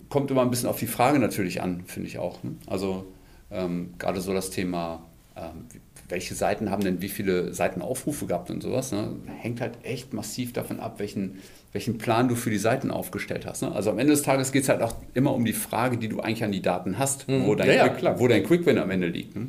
[0.10, 2.44] kommt immer ein bisschen auf die Frage natürlich an, finde ich auch.
[2.44, 2.56] Ne?
[2.68, 3.06] Also
[3.52, 5.04] ähm, gerade so das Thema,
[5.36, 5.65] ähm,
[6.08, 9.15] welche Seiten haben denn wie viele Seitenaufrufe gehabt und sowas, ne?
[9.38, 11.39] hängt halt echt massiv davon ab, welchen,
[11.72, 13.62] welchen Plan du für die Seiten aufgestellt hast.
[13.62, 13.72] Ne?
[13.72, 16.20] Also am Ende des Tages geht es halt auch immer um die Frage, die du
[16.20, 17.46] eigentlich an die Daten hast, mhm.
[17.46, 19.36] wo, dein ja, ja, wo dein Quick-Win am Ende liegt.
[19.36, 19.48] Ne?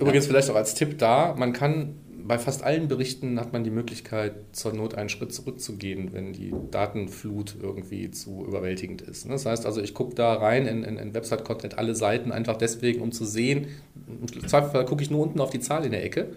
[0.00, 3.70] Übrigens vielleicht auch als Tipp da, man kann bei fast allen Berichten hat man die
[3.70, 9.28] Möglichkeit, zur Not einen Schritt zurückzugehen, wenn die Datenflut irgendwie zu überwältigend ist.
[9.28, 13.02] Das heißt also, ich gucke da rein in, in, in Website-Content alle Seiten einfach deswegen,
[13.02, 13.66] um zu sehen,
[14.08, 16.34] im Zweifelsfall gucke ich nur unten auf die Zahl in der Ecke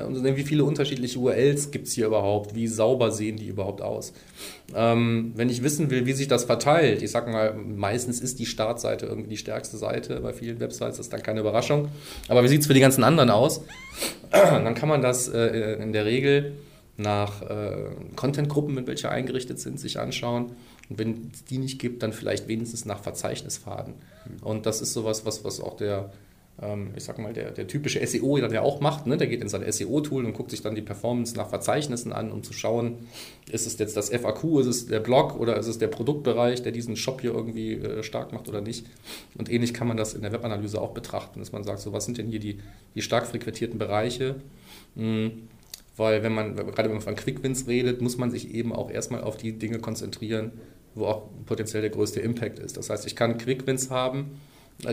[0.00, 3.82] und sehen, wie viele unterschiedliche URLs gibt es hier überhaupt, wie sauber sehen die überhaupt
[3.82, 4.14] aus.
[4.74, 8.46] Ähm, wenn ich wissen will, wie sich das verteilt, ich sage mal, meistens ist die
[8.46, 11.88] Startseite irgendwie die stärkste Seite bei vielen Websites, das ist dann keine Überraschung.
[12.28, 13.62] Aber wie sieht es für die ganzen anderen aus?
[14.30, 16.52] dann kann man das äh, in der Regel
[16.96, 20.52] nach äh, Contentgruppen, mit welche eingerichtet sind, sich anschauen.
[20.88, 23.94] Und wenn es die nicht gibt, dann vielleicht wenigstens nach Verzeichnisfaden.
[24.42, 26.10] Und das ist sowas, was, was auch der
[26.94, 29.16] ich sag mal, der, der typische SEO ja auch macht, ne?
[29.16, 32.42] der geht in sein SEO-Tool und guckt sich dann die Performance nach Verzeichnissen an, um
[32.42, 33.08] zu schauen,
[33.50, 36.72] ist es jetzt das FAQ, ist es der Blog oder ist es der Produktbereich, der
[36.72, 38.86] diesen Shop hier irgendwie äh, stark macht oder nicht.
[39.36, 42.04] Und ähnlich kann man das in der Webanalyse auch betrachten, dass man sagt, so was
[42.04, 42.58] sind denn hier die,
[42.94, 44.36] die stark frequentierten Bereiche?
[44.94, 45.48] Mhm.
[45.96, 49.22] Weil wenn man, gerade wenn man von Quick-Wins redet, muss man sich eben auch erstmal
[49.22, 50.52] auf die Dinge konzentrieren,
[50.94, 52.76] wo auch potenziell der größte Impact ist.
[52.76, 54.40] Das heißt, ich kann Quick-Wins haben,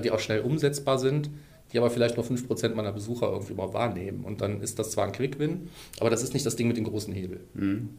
[0.04, 1.30] die auch schnell umsetzbar sind,
[1.72, 4.24] die aber vielleicht nur 5% meiner Besucher irgendwie mal wahrnehmen.
[4.24, 6.86] Und dann ist das zwar ein Quick-Win, aber das ist nicht das Ding mit dem
[6.86, 7.42] großen Hebel.
[7.54, 7.90] Mhm.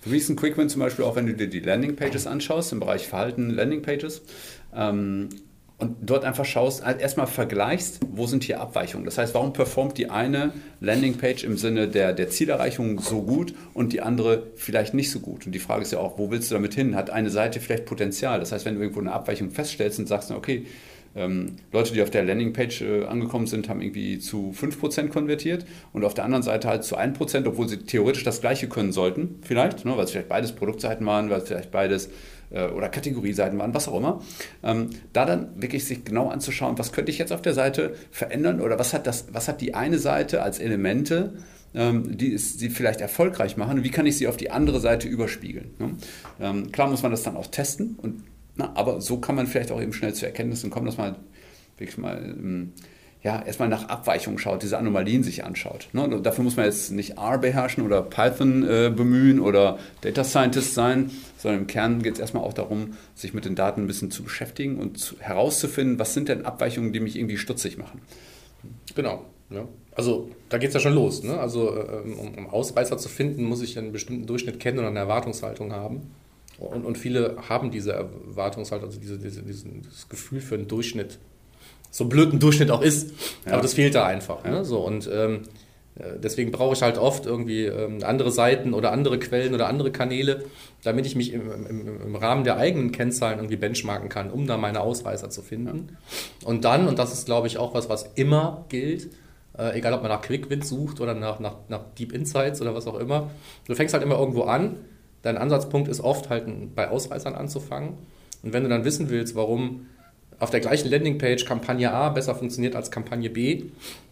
[0.00, 2.80] Für mich ist ein Quick-Win zum Beispiel auch, wenn du dir die Landing-Pages anschaust, im
[2.80, 4.22] Bereich Verhalten Landing-Pages.
[4.74, 5.28] Ähm,
[5.82, 9.04] und dort einfach schaust, halt erstmal vergleichst, wo sind hier Abweichungen.
[9.04, 13.92] Das heißt, warum performt die eine Landingpage im Sinne der, der Zielerreichung so gut und
[13.92, 15.44] die andere vielleicht nicht so gut?
[15.44, 16.94] Und die Frage ist ja auch, wo willst du damit hin?
[16.94, 18.38] Hat eine Seite vielleicht Potenzial?
[18.38, 20.66] Das heißt, wenn du irgendwo eine Abweichung feststellst und sagst, okay,
[21.14, 26.04] ähm, Leute, die auf der Landingpage äh, angekommen sind, haben irgendwie zu 5% konvertiert und
[26.04, 29.84] auf der anderen Seite halt zu 1%, obwohl sie theoretisch das gleiche können sollten, vielleicht,
[29.84, 32.10] ne, weil es vielleicht beides Produktseiten waren, weil es vielleicht beides
[32.50, 34.22] äh, oder Kategorieseiten waren, was auch immer.
[34.62, 38.60] Ähm, da dann wirklich sich genau anzuschauen, was könnte ich jetzt auf der Seite verändern
[38.60, 41.34] oder was hat, das, was hat die eine Seite als Elemente,
[41.74, 45.70] ähm, die sie vielleicht erfolgreich machen wie kann ich sie auf die andere Seite überspiegeln.
[45.78, 45.90] Ne?
[46.40, 48.22] Ähm, klar muss man das dann auch testen, und,
[48.56, 51.16] na, aber so kann man vielleicht auch eben schnell zu Erkenntnissen kommen, dass man
[51.78, 52.72] wirklich mal ähm,
[53.22, 55.88] ja, erstmal nach Abweichungen schaut, diese Anomalien sich anschaut.
[55.92, 56.20] Ne?
[56.22, 61.10] Dafür muss man jetzt nicht R beherrschen oder Python äh, bemühen oder Data Scientist sein,
[61.38, 64.24] sondern im Kern geht es erstmal auch darum, sich mit den Daten ein bisschen zu
[64.24, 68.00] beschäftigen und zu, herauszufinden, was sind denn Abweichungen, die mich irgendwie stutzig machen.
[68.96, 69.24] Genau.
[69.50, 69.68] Ja.
[69.94, 71.22] Also da geht es ja schon los.
[71.22, 71.38] Ne?
[71.38, 74.98] Also ähm, um, um Ausreißer zu finden, muss ich einen bestimmten Durchschnitt kennen und eine
[74.98, 76.10] Erwartungshaltung haben.
[76.58, 79.64] Und, und viele haben diese Erwartungshaltung, also diese, diese, dieses
[80.08, 81.18] Gefühl für einen Durchschnitt
[81.92, 83.10] so blöd ein Durchschnitt auch ist.
[83.46, 83.52] Ja.
[83.52, 84.42] Aber das fehlt da einfach.
[84.42, 84.50] Ne?
[84.50, 84.58] Ja.
[84.58, 84.64] Ne?
[84.64, 85.42] So, und ähm,
[85.94, 89.92] äh, deswegen brauche ich halt oft irgendwie ähm, andere Seiten oder andere Quellen oder andere
[89.92, 90.44] Kanäle,
[90.82, 94.56] damit ich mich im, im, im, Rahmen der eigenen Kennzahlen irgendwie benchmarken kann, um da
[94.56, 95.88] meine Ausreißer zu finden.
[96.40, 96.48] Ja.
[96.48, 99.10] Und dann, und das ist glaube ich auch was, was immer gilt,
[99.58, 102.86] äh, egal ob man nach Quick sucht oder nach, nach, nach Deep Insights oder was
[102.86, 103.30] auch immer,
[103.66, 104.76] du fängst halt immer irgendwo an.
[105.22, 107.94] Dein Ansatzpunkt ist oft halt bei Ausreißern anzufangen.
[108.42, 109.86] Und wenn du dann wissen willst, warum
[110.38, 113.66] auf der gleichen Landingpage Kampagne A besser funktioniert als Kampagne B,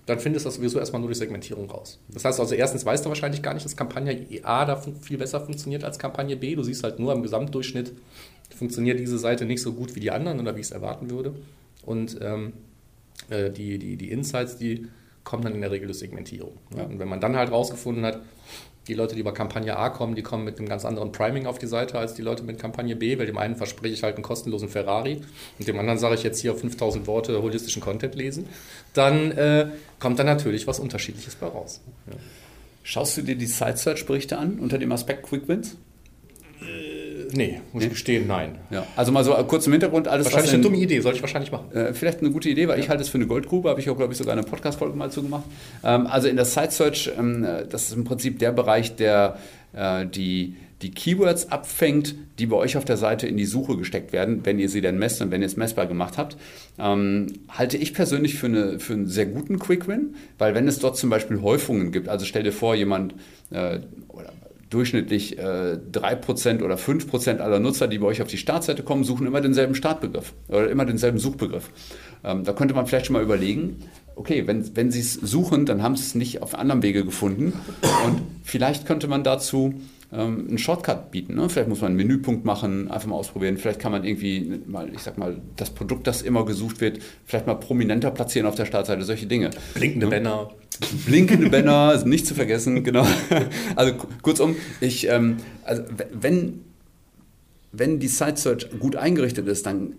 [0.06, 1.98] dann findest du das sowieso erstmal nur durch Segmentierung raus.
[2.08, 5.40] Das heißt also, erstens weißt du wahrscheinlich gar nicht, dass Kampagne A da viel besser
[5.40, 6.54] funktioniert als Kampagne B.
[6.54, 7.92] Du siehst halt nur im Gesamtdurchschnitt,
[8.56, 11.34] funktioniert diese Seite nicht so gut wie die anderen oder wie ich es erwarten würde.
[11.84, 12.52] Und ähm,
[13.28, 14.86] äh, die, die, die Insights, die
[15.24, 16.52] kommen dann in der Regel durch Segmentierung.
[16.76, 16.84] Ja.
[16.84, 18.20] Und wenn man dann halt rausgefunden hat,
[18.88, 21.58] die Leute, die über Kampagne A kommen, die kommen mit einem ganz anderen Priming auf
[21.58, 24.24] die Seite als die Leute mit Kampagne B, weil dem einen verspreche ich halt einen
[24.24, 25.20] kostenlosen Ferrari
[25.58, 28.48] und dem anderen sage ich jetzt hier 5000 Worte holistischen Content lesen,
[28.94, 31.80] dann äh, kommt da natürlich was Unterschiedliches bei raus.
[32.06, 32.16] Ja.
[32.82, 35.76] Schaust du dir die Site Search Berichte an unter dem Aspekt Quick Wins?
[37.32, 37.86] Nee, muss nee?
[37.86, 38.58] ich gestehen, nein.
[38.70, 38.86] Ja.
[38.96, 40.26] Also mal so kurz im Hintergrund alles.
[40.26, 41.72] Wahrscheinlich eine dumme Idee, sollte ich wahrscheinlich machen.
[41.72, 42.84] Äh, vielleicht eine gute Idee, weil ja.
[42.84, 45.10] ich halte es für eine Goldgrube, habe ich auch, glaube ich, sogar eine Podcast-Folge mal
[45.10, 45.44] zugemacht.
[45.84, 49.38] Ähm, also in der Site Search, ähm, das ist im Prinzip der Bereich, der
[49.72, 54.12] äh, die, die Keywords abfängt, die bei euch auf der Seite in die Suche gesteckt
[54.12, 56.36] werden, wenn ihr sie denn messt und wenn ihr es messbar gemacht habt,
[56.78, 60.96] ähm, halte ich persönlich für, eine, für einen sehr guten Quick-Win, weil wenn es dort
[60.96, 63.14] zum Beispiel Häufungen gibt, also stell dir vor, jemand
[63.50, 64.32] äh, oder
[64.70, 69.26] durchschnittlich äh, 3% oder 5% aller Nutzer, die bei euch auf die Startseite kommen, suchen
[69.26, 71.70] immer denselben Startbegriff oder immer denselben Suchbegriff.
[72.22, 73.82] Ähm, da könnte man vielleicht schon mal überlegen,
[74.14, 77.52] okay, wenn, wenn Sie es suchen, dann haben Sie es nicht auf anderem Wege gefunden
[78.06, 79.74] und vielleicht könnte man dazu
[80.12, 81.34] ähm, einen Shortcut bieten.
[81.34, 81.48] Ne?
[81.48, 83.56] Vielleicht muss man einen Menüpunkt machen, einfach mal ausprobieren.
[83.56, 87.46] Vielleicht kann man irgendwie mal, ich sag mal, das Produkt, das immer gesucht wird, vielleicht
[87.46, 89.50] mal prominenter platzieren auf der Startseite, solche Dinge.
[89.74, 90.10] Blinkende ne?
[90.10, 90.50] Banner.
[91.06, 93.06] Blinkende Banner, nicht zu vergessen, genau.
[93.76, 96.60] Also kurzum, ich, ähm, also wenn,
[97.72, 99.94] wenn die Site Search gut eingerichtet ist, dann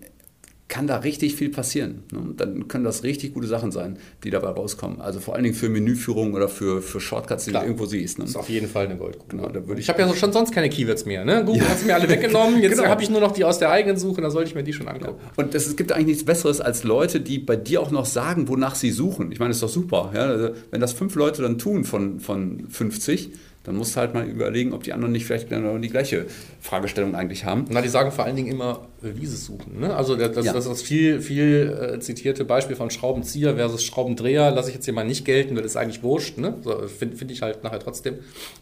[0.72, 2.04] kann da richtig viel passieren.
[2.10, 2.32] Ne?
[2.34, 5.02] Dann können das richtig gute Sachen sein, die dabei rauskommen.
[5.02, 7.64] Also vor allen Dingen für Menüführung oder für, für Shortcuts, die Klar.
[7.64, 8.18] du irgendwo siehst.
[8.18, 8.24] Ne?
[8.24, 9.36] Das ist auf jeden Fall eine Goldgrube.
[9.36, 11.26] Genau, da würde ich ich habe ja schon sonst keine Keywords mehr.
[11.26, 11.44] Ne?
[11.44, 11.68] Google ja.
[11.68, 12.62] hat es mir alle weggenommen.
[12.62, 12.88] Jetzt genau.
[12.88, 14.88] habe ich nur noch die aus der eigenen Suche, da sollte ich mir die schon
[14.88, 15.20] angucken.
[15.22, 15.44] Ja.
[15.44, 18.74] Und es gibt eigentlich nichts Besseres als Leute, die bei dir auch noch sagen, wonach
[18.74, 19.30] sie suchen.
[19.30, 20.12] Ich meine, das ist doch super.
[20.14, 20.22] Ja?
[20.22, 23.32] Also, wenn das fünf Leute dann tun von, von 50,
[23.64, 26.26] dann musst du halt mal überlegen, ob die anderen nicht vielleicht genau die gleiche
[26.60, 27.66] Fragestellung eigentlich haben.
[27.70, 29.78] Na, die sagen vor allen Dingen immer, wie sie suchen.
[29.78, 29.94] Ne?
[29.94, 30.52] Also das, ja.
[30.52, 34.94] das, das viel, viel äh, zitierte Beispiel von Schraubenzieher versus Schraubendreher lasse ich jetzt hier
[34.94, 36.38] mal nicht gelten, weil das ist eigentlich wurscht.
[36.38, 36.56] Ne?
[36.62, 38.18] So, Finde find ich halt nachher trotzdem.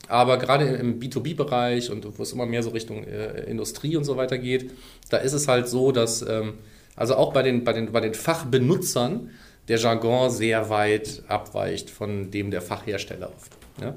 [0.08, 4.16] Aber gerade im B2B-Bereich und wo es immer mehr so Richtung äh, Industrie und so
[4.16, 4.70] weiter geht,
[5.08, 6.54] da ist es halt so, dass ähm,
[6.94, 9.30] also auch bei den, bei den, bei den Fachbenutzern
[9.68, 13.59] der Jargon sehr weit abweicht von dem der Fachhersteller oft.
[13.80, 13.94] Ja?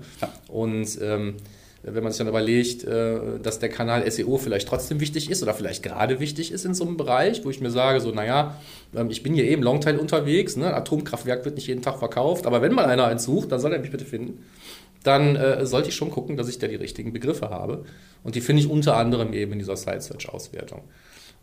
[0.47, 1.35] Und ähm,
[1.83, 5.53] wenn man sich dann überlegt, äh, dass der Kanal SEO vielleicht trotzdem wichtig ist oder
[5.53, 8.57] vielleicht gerade wichtig ist in so einem Bereich, wo ich mir sage, so, naja,
[8.95, 10.73] ähm, ich bin hier eben Longtail unterwegs, ne?
[10.73, 13.79] Atomkraftwerk wird nicht jeden Tag verkauft, aber wenn mal einer eins sucht, dann soll er
[13.79, 14.45] mich bitte finden.
[15.03, 17.83] Dann äh, sollte ich schon gucken, dass ich da die richtigen Begriffe habe.
[18.23, 20.83] Und die finde ich unter anderem eben in dieser Site-Search-Auswertung.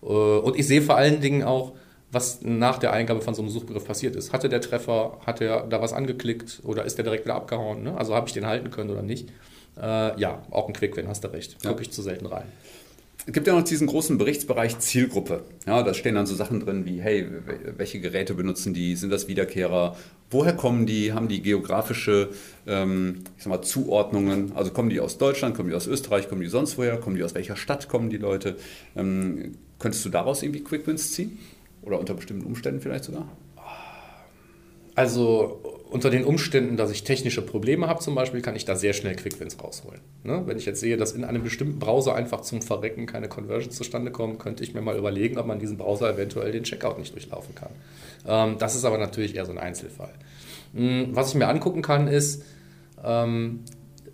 [0.03, 1.73] Äh, und ich sehe vor allen Dingen auch,
[2.13, 4.33] was nach der Eingabe von so einem Suchbegriff passiert ist.
[4.33, 7.83] Hatte der Treffer, hat er da was angeklickt oder ist der direkt wieder abgehauen?
[7.83, 7.97] Ne?
[7.97, 9.29] Also habe ich den halten können oder nicht?
[9.81, 11.57] Äh, ja, auch ein Quick-Win, hast du recht.
[11.63, 11.71] Ja.
[11.71, 12.47] Gucke ich zu selten rein.
[13.27, 15.45] Es gibt ja noch diesen großen Berichtsbereich Zielgruppe.
[15.67, 17.29] Ja, da stehen dann so Sachen drin wie, hey,
[17.77, 18.97] welche Geräte benutzen die?
[18.97, 19.97] Sind das Wiederkehrer?
[20.31, 21.13] Woher kommen die?
[21.13, 22.31] Haben die geografische
[22.67, 24.53] ähm, ich sag mal, Zuordnungen?
[24.57, 26.97] Also kommen die aus Deutschland, kommen die aus Österreich, kommen die sonst woher?
[26.97, 28.57] Kommen die aus welcher Stadt kommen die Leute?
[28.97, 31.39] Ähm, könntest du daraus irgendwie Quick-Wins ziehen?
[31.83, 33.29] Oder unter bestimmten Umständen vielleicht sogar?
[34.95, 38.93] Also unter den Umständen, dass ich technische Probleme habe zum Beispiel, kann ich da sehr
[38.93, 40.01] schnell Quickwins rausholen.
[40.23, 40.43] Ne?
[40.47, 44.13] Wenn ich jetzt sehe, dass in einem bestimmten Browser einfach zum Verrecken keine Conversions zustande
[44.13, 47.55] kommen, könnte ich mir mal überlegen, ob man diesen Browser eventuell den Checkout nicht durchlaufen
[47.55, 47.71] kann.
[48.27, 50.13] Ähm, das ist aber natürlich eher so ein Einzelfall.
[50.75, 52.45] Hm, was ich mir angucken kann, ist,
[53.05, 53.61] ähm,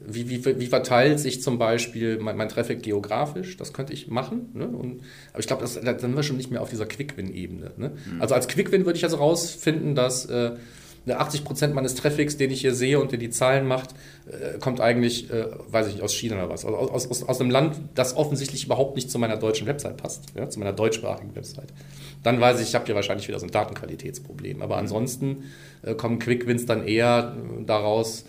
[0.08, 3.56] wie, wie, wie, verteilt sich zum Beispiel mein, mein Traffic geografisch?
[3.56, 4.50] Das könnte ich machen.
[4.54, 4.66] Ne?
[4.66, 7.72] Und, aber ich glaube, da sind wir schon nicht mehr auf dieser Quick-Win-Ebene.
[7.76, 7.90] Ne?
[7.90, 8.22] Mhm.
[8.22, 10.52] Also als Quick-Win würde ich also rausfinden, dass äh,
[11.14, 13.90] 80 Prozent meines Traffics, den ich hier sehe und der die Zahlen macht,
[14.26, 16.64] äh, kommt eigentlich, äh, weiß ich nicht, aus China oder was.
[16.64, 20.24] Also aus, aus, aus einem Land, das offensichtlich überhaupt nicht zu meiner deutschen Website passt,
[20.34, 20.48] ja?
[20.48, 21.68] zu meiner deutschsprachigen Website.
[22.22, 24.62] Dann weiß ich, ich habe hier wahrscheinlich wieder so ein Datenqualitätsproblem.
[24.62, 25.44] Aber ansonsten
[25.82, 28.24] äh, kommen Quick-Wins dann eher äh, daraus,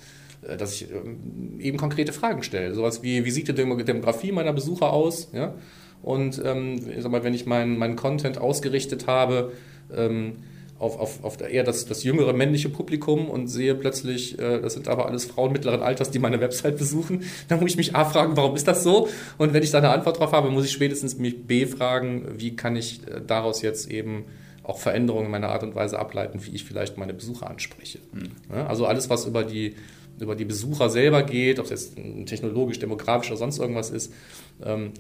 [0.56, 2.74] dass ich ähm, eben konkrete Fragen stelle.
[2.74, 5.30] Sowas wie, wie sieht die Demografie meiner Besucher aus?
[5.34, 5.56] Ja?
[6.02, 9.52] Und ähm, ich sag mal, wenn ich meinen mein Content ausgerichtet habe,
[9.96, 10.38] ähm,
[10.80, 14.88] auf, auf, auf eher das, das jüngere männliche Publikum und sehe plötzlich, äh, das sind
[14.88, 18.38] aber alles Frauen mittleren Alters, die meine Website besuchen, dann muss ich mich A fragen,
[18.38, 19.10] warum ist das so?
[19.38, 22.56] Und wenn ich da eine Antwort drauf habe, muss ich spätestens mich B fragen, wie
[22.56, 24.26] kann ich äh, daraus jetzt eben
[24.64, 28.00] auch Veränderungen in meiner Art und Weise ableiten, wie ich vielleicht meine Besucher anspreche.
[28.12, 28.32] Mhm.
[28.54, 29.76] Ja, also alles, was über die
[30.20, 34.14] über die Besucher selber geht, ob es jetzt technologisch, demografisch oder sonst irgendwas ist,
[34.64, 34.92] ähm,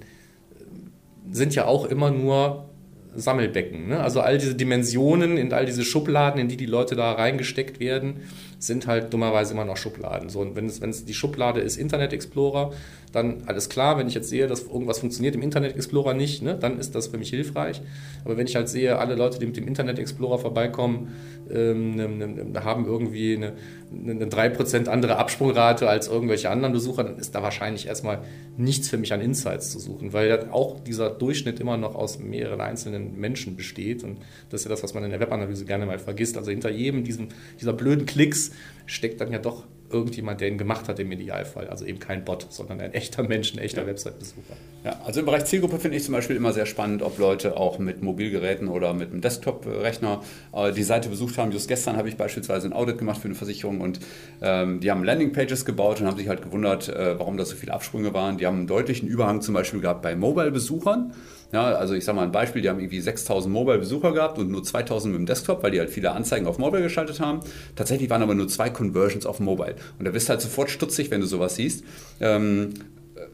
[1.31, 2.69] sind ja auch immer nur
[3.15, 3.87] Sammelbecken.
[3.87, 3.99] Ne?
[3.99, 8.21] Also all diese Dimensionen in all diese Schubladen, in die die Leute da reingesteckt werden,
[8.59, 10.29] sind halt dummerweise immer noch Schubladen.
[10.29, 12.71] So, und wenn es, wenn es die Schublade ist Internet Explorer,
[13.11, 16.57] dann alles klar, wenn ich jetzt sehe, dass irgendwas funktioniert im Internet Explorer nicht, ne,
[16.59, 17.81] dann ist das für mich hilfreich.
[18.25, 21.15] Aber wenn ich halt sehe, alle Leute, die mit dem Internet Explorer vorbeikommen,
[21.49, 23.53] ähm, ne, haben irgendwie eine,
[23.91, 28.19] eine 3% andere Absprungrate als irgendwelche anderen Besucher, dann ist da wahrscheinlich erstmal
[28.57, 32.59] nichts für mich an Insights zu suchen, weil auch dieser Durchschnitt immer noch aus mehreren
[32.59, 34.03] einzelnen Menschen besteht.
[34.03, 36.37] Und das ist ja das, was man in der Webanalyse gerne mal vergisst.
[36.37, 38.51] Also hinter jedem diesem, dieser blöden Klicks
[38.85, 41.67] steckt dann ja doch irgendjemand, der ihn gemacht hat im Idealfall.
[41.67, 43.87] Also eben kein Bot, sondern ein echter Mensch, ein echter ja.
[43.87, 44.55] Website-Besucher.
[44.83, 47.79] Ja, also im Bereich Zielgruppe finde ich zum Beispiel immer sehr spannend, ob Leute auch
[47.79, 50.21] mit Mobilgeräten oder mit einem Desktop-Rechner
[50.53, 51.51] äh, die Seite besucht haben.
[51.51, 53.99] Just gestern habe ich beispielsweise ein Audit gemacht für eine Versicherung und
[54.41, 57.73] ähm, die haben Landingpages gebaut und haben sich halt gewundert, äh, warum da so viele
[57.73, 58.37] Absprünge waren.
[58.37, 61.13] Die haben einen deutlichen Überhang zum Beispiel gehabt bei Mobile-Besuchern.
[61.51, 64.63] Ja, also ich sage mal ein Beispiel, die haben irgendwie 6000 Mobile-Besucher gehabt und nur
[64.63, 67.39] 2000 mit dem Desktop, weil die halt viele Anzeigen auf Mobile geschaltet haben.
[67.75, 69.75] Tatsächlich waren aber nur zwei Conversions auf Mobile.
[69.97, 71.85] Und da bist du halt sofort stutzig, wenn du sowas siehst.
[72.19, 72.73] Ähm,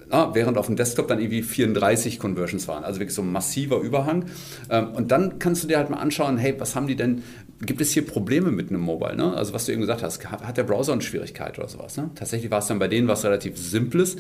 [0.10, 2.84] Ah, während auf dem Desktop dann irgendwie 34 Conversions waren.
[2.84, 4.26] Also wirklich so ein massiver Überhang.
[4.70, 7.24] Ähm, und dann kannst du dir halt mal anschauen, hey, was haben die denn,
[7.62, 9.16] gibt es hier Probleme mit einem Mobile?
[9.16, 9.34] Ne?
[9.34, 11.98] Also was du eben gesagt hast, hat der Browser eine Schwierigkeit oder sowas?
[11.98, 12.12] Ne?
[12.14, 14.16] Tatsächlich war es dann bei denen was relativ Simples.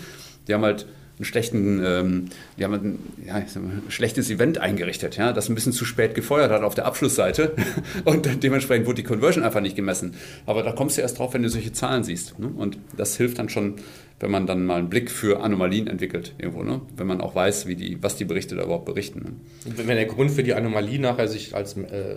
[0.47, 2.26] Die haben halt einen schlechten, ähm,
[2.58, 6.52] die haben ein, ja, ein schlechtes Event eingerichtet, ja, das ein bisschen zu spät gefeuert
[6.52, 7.54] hat auf der Abschlussseite
[8.06, 10.15] und dementsprechend wurde die Conversion einfach nicht gemessen.
[10.45, 12.39] Aber da kommst du erst drauf, wenn du solche Zahlen siehst.
[12.39, 12.47] Ne?
[12.47, 13.76] Und das hilft dann schon
[14.23, 16.79] wenn man dann mal einen Blick für Anomalien entwickelt irgendwo, ne?
[16.95, 19.19] wenn man auch weiß, wie die, was die Berichte da überhaupt berichten.
[19.65, 19.75] Ne?
[19.75, 22.15] Wenn der Grund für die Anomalie nachher sich als äh,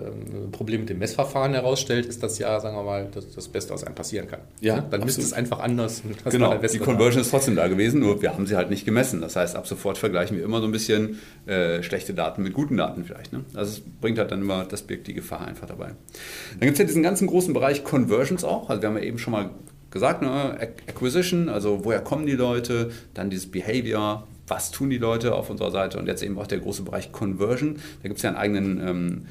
[0.52, 3.82] Problem mit dem Messverfahren herausstellt, ist das ja, sagen wir mal, das, das Beste, was
[3.82, 4.38] einem passieren kann.
[4.60, 4.86] Ja, ne?
[4.88, 6.04] Dann müsste es einfach anders.
[6.30, 9.20] Genau, halt die Conversion ist trotzdem da gewesen, nur wir haben sie halt nicht gemessen.
[9.20, 12.76] Das heißt, ab sofort vergleichen wir immer so ein bisschen äh, schlechte Daten mit guten
[12.76, 13.32] Daten vielleicht.
[13.32, 13.44] Ne?
[13.54, 15.86] Also es bringt halt dann immer, das birgt die Gefahr einfach dabei.
[15.86, 18.70] Dann gibt es ja diesen ganzen großen Bereich Conversions auch.
[18.70, 19.50] Also wir haben ja eben schon mal
[19.90, 20.58] gesagt, ne?
[20.88, 25.70] Acquisition, also woher kommen die Leute, dann dieses Behavior, was tun die Leute auf unserer
[25.70, 27.76] Seite und jetzt eben auch der große Bereich Conversion.
[28.02, 29.26] Da gibt es ja einen eigenen ähm,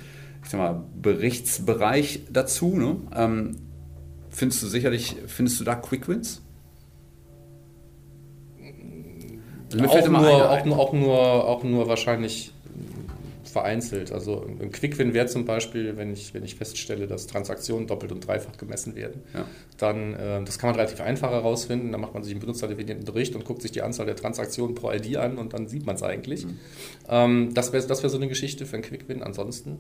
[0.46, 2.78] ich sag mal, Berichtsbereich dazu.
[2.78, 2.98] Ne?
[3.16, 3.56] Ähm,
[4.30, 6.42] findest du sicherlich, findest du da Quick Wins?
[9.74, 12.54] Also auch, nur, auch, nur, auch, nur, auch nur wahrscheinlich
[13.56, 14.12] vereinzelt.
[14.12, 18.28] Also ein Quick-Win wäre zum Beispiel, wenn ich, wenn ich feststelle, dass Transaktionen doppelt und
[18.28, 19.24] dreifach gemessen werden.
[19.34, 19.46] Ja.
[19.78, 21.94] Dann, äh, das kann man relativ einfach herausfinden.
[21.94, 24.92] Dann macht man sich einen benutzerdefinierten Bericht und guckt sich die Anzahl der Transaktionen pro
[24.92, 26.46] ID an und dann sieht man es eigentlich.
[26.46, 26.60] Mhm.
[27.08, 29.24] Ähm, das wäre das wär so eine Geschichte für ein Quick-Win.
[29.24, 29.80] Ansonsten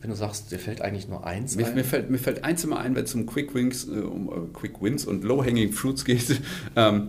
[0.00, 1.74] wenn du sagst, dir fällt eigentlich nur eins mir, ein?
[1.74, 4.52] Mir fällt, mir fällt eins immer ein, wenn es um Quick Wins, äh, um äh,
[4.52, 6.40] Quick Wins und Low Hanging Fruits geht,
[6.76, 7.08] ähm,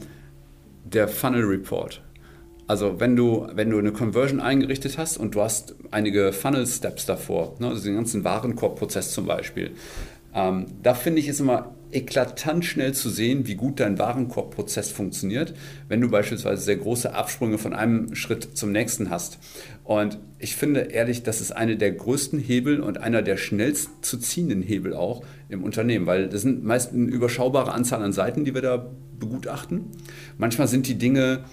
[0.84, 2.04] der Funnel Report.
[2.74, 7.56] Also wenn du, wenn du eine Conversion eingerichtet hast und du hast einige Funnel-Steps davor,
[7.60, 9.74] ne, also den ganzen Warenkorbprozess zum Beispiel,
[10.34, 15.54] ähm, da finde ich es immer eklatant schnell zu sehen, wie gut dein Warenkorbprozess funktioniert,
[15.88, 19.38] wenn du beispielsweise sehr große Absprünge von einem Schritt zum nächsten hast.
[19.84, 24.18] Und ich finde ehrlich, das ist eine der größten Hebel und einer der schnellst zu
[24.18, 28.56] ziehenden Hebel auch im Unternehmen, weil das sind meist eine überschaubare Anzahl an Seiten, die
[28.56, 28.84] wir da
[29.20, 29.92] begutachten.
[30.40, 31.44] Manchmal sind die Dinge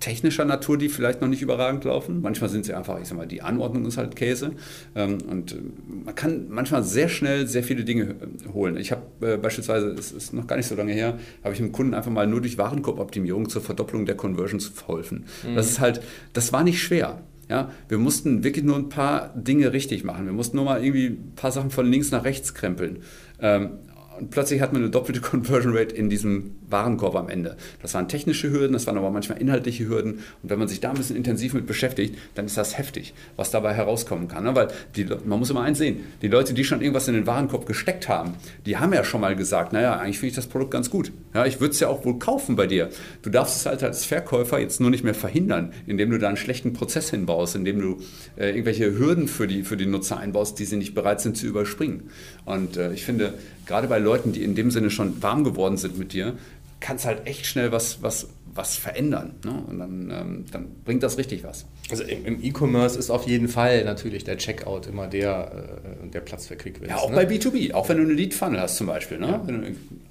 [0.00, 2.20] technischer Natur, die vielleicht noch nicht überragend laufen.
[2.20, 4.52] Manchmal sind sie einfach, ich sag mal, die Anordnung ist halt Käse.
[4.94, 5.56] Ähm, und äh,
[6.04, 8.76] man kann manchmal sehr schnell sehr viele Dinge äh, holen.
[8.76, 11.72] Ich habe äh, beispielsweise, es ist noch gar nicht so lange her, habe ich einem
[11.72, 15.24] Kunden einfach mal nur durch Warenkorboptimierung zur Verdopplung der Conversions verholfen.
[15.46, 15.54] Mhm.
[15.54, 17.20] Das ist halt, das war nicht schwer.
[17.48, 20.26] Ja, wir mussten wirklich nur ein paar Dinge richtig machen.
[20.26, 23.02] Wir mussten nur mal irgendwie ein paar Sachen von links nach rechts krempeln.
[23.40, 23.70] Ähm,
[24.18, 27.56] und plötzlich hat man eine doppelte Conversion Rate in diesem Warenkorb am Ende.
[27.82, 30.14] Das waren technische Hürden, das waren aber manchmal inhaltliche Hürden.
[30.42, 33.50] Und wenn man sich da ein bisschen intensiv mit beschäftigt, dann ist das heftig, was
[33.50, 34.44] dabei herauskommen kann.
[34.44, 34.54] Ne?
[34.54, 37.66] Weil die, man muss immer eins sehen, die Leute, die schon irgendwas in den Warenkorb
[37.66, 40.90] gesteckt haben, die haben ja schon mal gesagt, naja, eigentlich finde ich das Produkt ganz
[40.90, 41.12] gut.
[41.34, 42.90] Ja, ich würde es ja auch wohl kaufen bei dir.
[43.22, 46.36] Du darfst es halt als Verkäufer jetzt nur nicht mehr verhindern, indem du da einen
[46.36, 47.98] schlechten Prozess hinbaust, indem du
[48.36, 51.46] äh, irgendwelche Hürden für die, für die Nutzer einbaust, die sie nicht bereit sind zu
[51.46, 52.10] überspringen.
[52.44, 53.34] Und äh, ich finde,
[53.66, 56.34] gerade bei Leuten, die in dem Sinne schon warm geworden sind mit dir,
[56.80, 59.34] kannst halt echt schnell was, was, was verändern.
[59.44, 59.64] Ne?
[59.66, 61.66] Und dann, ähm, dann bringt das richtig was.
[61.90, 66.46] Also im, E-Commerce ist auf jeden Fall natürlich der Checkout immer der, äh, der Platz
[66.46, 66.90] für Quick Wins.
[66.90, 67.16] Ja, auch ne?
[67.16, 69.18] bei B2B, auch wenn du eine Lead-Funnel hast zum Beispiel.
[69.18, 69.26] Ne?
[69.28, 69.42] Ja.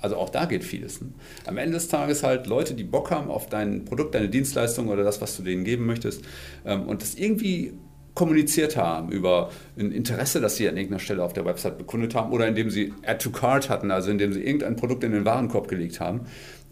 [0.02, 1.02] Also auch da geht vieles.
[1.02, 1.10] Ne?
[1.46, 5.04] Am Ende des Tages halt Leute, die Bock haben auf dein Produkt, deine Dienstleistung oder
[5.04, 6.24] das, was du denen geben möchtest
[6.66, 7.74] ähm, und das irgendwie
[8.16, 12.32] kommuniziert haben über ein Interesse, das sie an irgendeiner Stelle auf der Website bekundet haben
[12.32, 15.68] oder indem sie Add to Cart hatten, also indem sie irgendein Produkt in den Warenkorb
[15.68, 16.22] gelegt haben.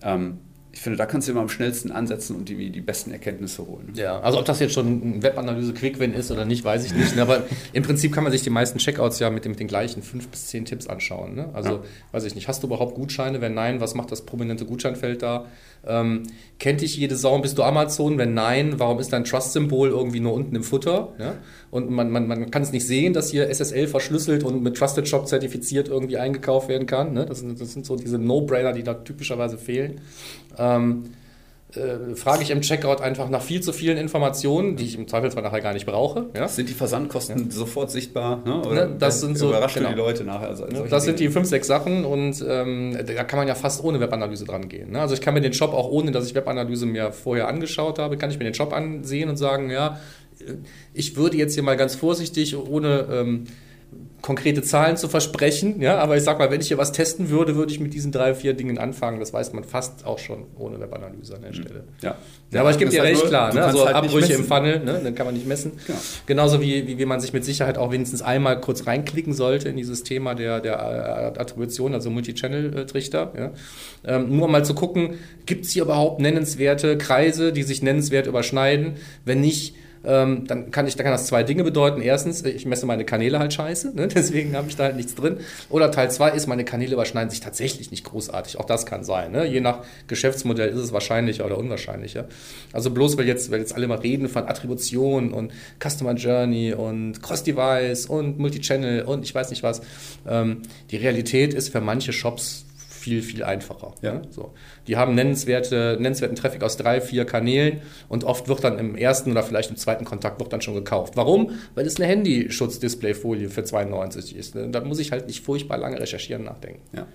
[0.01, 0.39] Ähm,
[0.73, 3.93] ich finde, da kannst du immer am schnellsten ansetzen und die, die besten Erkenntnisse holen.
[3.93, 7.15] Ja, also ob das jetzt schon ein Webanalyse Quick-Win ist oder nicht, weiß ich nicht.
[7.15, 7.21] Ne?
[7.21, 10.01] Aber im Prinzip kann man sich die meisten Checkouts ja mit, den, mit den gleichen
[10.01, 11.35] fünf bis zehn Tipps anschauen.
[11.35, 11.49] Ne?
[11.53, 11.83] Also, ja.
[12.11, 13.39] weiß ich nicht, hast du überhaupt Gutscheine?
[13.39, 15.45] Wenn nein, was macht das prominente Gutscheinfeld da?
[15.85, 16.23] Ähm,
[16.57, 18.17] kennt dich jede Sau bist du Amazon?
[18.17, 21.13] Wenn nein, warum ist dein Trust-Symbol irgendwie nur unten im Futter?
[21.19, 21.35] Ja?
[21.69, 25.07] Und man, man, man kann es nicht sehen, dass hier SSL verschlüsselt und mit Trusted
[25.07, 27.13] Shop zertifiziert irgendwie eingekauft werden kann.
[27.13, 27.25] Ne?
[27.25, 30.01] Das, sind, das sind so diese No-Brainer, die da typischerweise fehlen.
[30.57, 31.03] Ähm,
[31.75, 35.41] äh, frage ich im Checkout einfach nach viel zu vielen Informationen, die ich im Zweifelsfall
[35.41, 36.27] nachher gar nicht brauche.
[36.35, 36.47] Ja?
[36.47, 37.51] Sind die Versandkosten ja.
[37.51, 38.43] sofort sichtbar?
[38.45, 38.61] Ne?
[38.61, 39.89] Oder ne, das sind so, überrascht genau.
[39.89, 40.49] die Leute nachher?
[40.49, 43.83] Also ne, das sind die fünf, sechs Sachen und ähm, da kann man ja fast
[43.83, 44.91] ohne Webanalyse dran gehen.
[44.91, 45.01] Ne?
[45.01, 48.17] Also ich kann mir den Shop auch ohne, dass ich Webanalyse mir vorher angeschaut habe,
[48.17, 49.99] kann ich mir den Shop ansehen und sagen, ja,
[50.93, 53.45] ich würde jetzt hier mal ganz vorsichtig, ohne ähm,
[54.23, 55.81] konkrete Zahlen zu versprechen.
[55.81, 58.13] Ja, aber ich sag mal, wenn ich hier was testen würde, würde ich mit diesen
[58.13, 59.19] drei, vier Dingen anfangen.
[59.19, 61.55] Das weiß man fast auch schon ohne Webanalyse an der mhm.
[61.55, 61.83] Stelle.
[62.01, 62.15] Ja,
[62.49, 63.53] ja aber ich gebe dir halt recht, nur, klar.
[63.53, 63.61] Ne?
[63.61, 65.01] Also halt Abbrüche im Funnel, ne?
[65.03, 65.73] dann kann man nicht messen.
[65.85, 65.99] Genau.
[66.25, 69.75] Genauso wie, wie, wie man sich mit Sicherheit auch wenigstens einmal kurz reinklicken sollte in
[69.75, 73.33] dieses Thema der, der äh, Attribution, also Multi-Channel-Trichter.
[73.37, 73.51] Ja?
[74.05, 78.93] Ähm, nur mal zu gucken, gibt es hier überhaupt nennenswerte Kreise, die sich nennenswert überschneiden?
[79.25, 82.01] Wenn nicht, ähm, dann kann ich, da kann das zwei Dinge bedeuten.
[82.01, 84.07] Erstens, ich messe meine Kanäle halt scheiße, ne?
[84.13, 85.37] deswegen habe ich da halt nichts drin.
[85.69, 88.59] Oder Teil zwei ist, meine Kanäle überschneiden sich tatsächlich nicht großartig.
[88.59, 89.31] Auch das kann sein.
[89.31, 89.45] Ne?
[89.45, 92.25] Je nach Geschäftsmodell ist es wahrscheinlicher oder unwahrscheinlicher.
[92.71, 97.21] Also bloß, weil jetzt, weil jetzt alle mal reden von Attribution und Customer Journey und
[97.21, 99.81] Cross-Device und Multichannel und ich weiß nicht was.
[100.27, 100.61] Ähm,
[100.91, 102.65] die Realität ist für manche Shops
[103.03, 103.93] viel, viel einfacher.
[104.01, 104.21] Ja.
[104.29, 104.53] So.
[104.87, 109.31] Die haben nennenswerte, nennenswerten Traffic aus drei, vier Kanälen und oft wird dann im ersten
[109.31, 111.17] oder vielleicht im zweiten Kontakt wird dann schon gekauft.
[111.17, 111.51] Warum?
[111.75, 114.55] Weil es eine Handyschutz-Displayfolie für 92 ist.
[114.55, 116.81] Da muss ich halt nicht furchtbar lange recherchieren nachdenken.
[116.93, 117.07] Ja,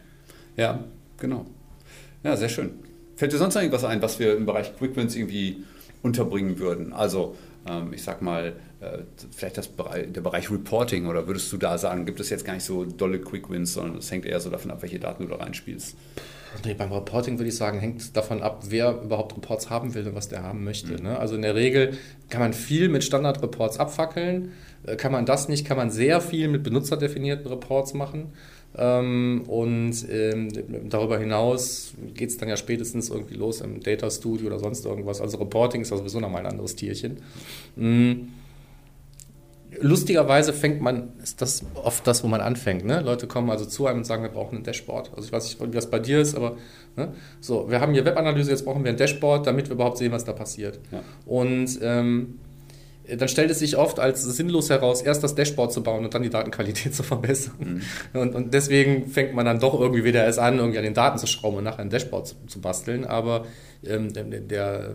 [0.57, 0.85] ja
[1.18, 1.46] genau.
[2.22, 2.70] Ja, sehr schön.
[3.16, 5.64] Fällt dir sonst noch irgendwas ein, was wir im Bereich Quickwins irgendwie
[6.03, 6.92] unterbringen würden?
[6.92, 7.35] Also,
[7.66, 8.53] ähm, ich sag mal,
[9.35, 12.55] vielleicht das Bereich, der Bereich Reporting oder würdest du da sagen, gibt es jetzt gar
[12.55, 15.31] nicht so dolle Quick Wins, sondern es hängt eher so davon ab, welche Daten du
[15.31, 15.97] da reinspielst?
[16.64, 20.14] Nee, beim Reporting würde ich sagen, hängt davon ab, wer überhaupt Reports haben will und
[20.14, 20.93] was der haben möchte.
[20.93, 21.03] Mhm.
[21.03, 21.19] Ne?
[21.19, 21.99] Also in der Regel
[22.31, 24.53] kann man viel mit Standard-Reports abfackeln.
[24.87, 28.33] Äh, kann man das nicht, kann man sehr viel mit benutzerdefinierten Reports machen.
[28.77, 30.49] Ähm, und ähm,
[30.88, 35.21] darüber hinaus geht es dann ja spätestens irgendwie los im Data Studio oder sonst irgendwas.
[35.21, 37.19] Also Reporting ist ja sowieso nochmal ein anderes Tierchen.
[37.77, 38.29] Mhm
[39.81, 42.85] lustigerweise fängt man, ist das oft das, wo man anfängt.
[42.85, 43.01] Ne?
[43.01, 45.11] Leute kommen also zu einem und sagen, wir brauchen ein Dashboard.
[45.14, 46.57] Also ich weiß nicht, wie das bei dir ist, aber
[46.97, 47.12] ne?
[47.41, 50.24] so, wir haben hier Webanalyse, jetzt brauchen wir ein Dashboard, damit wir überhaupt sehen, was
[50.24, 50.81] da passiert.
[50.91, 51.03] Ja.
[51.26, 52.39] Und ähm,
[53.16, 56.22] dann stellt es sich oft als sinnlos heraus, erst das Dashboard zu bauen und dann
[56.22, 57.82] die Datenqualität zu verbessern.
[58.12, 58.20] Mhm.
[58.20, 61.18] Und, und, deswegen fängt man dann doch irgendwie wieder erst an, irgendwie an den Daten
[61.18, 63.04] zu schrauben und nachher ein Dashboard zu, zu basteln.
[63.04, 63.44] Aber
[63.86, 64.94] ähm, der, der,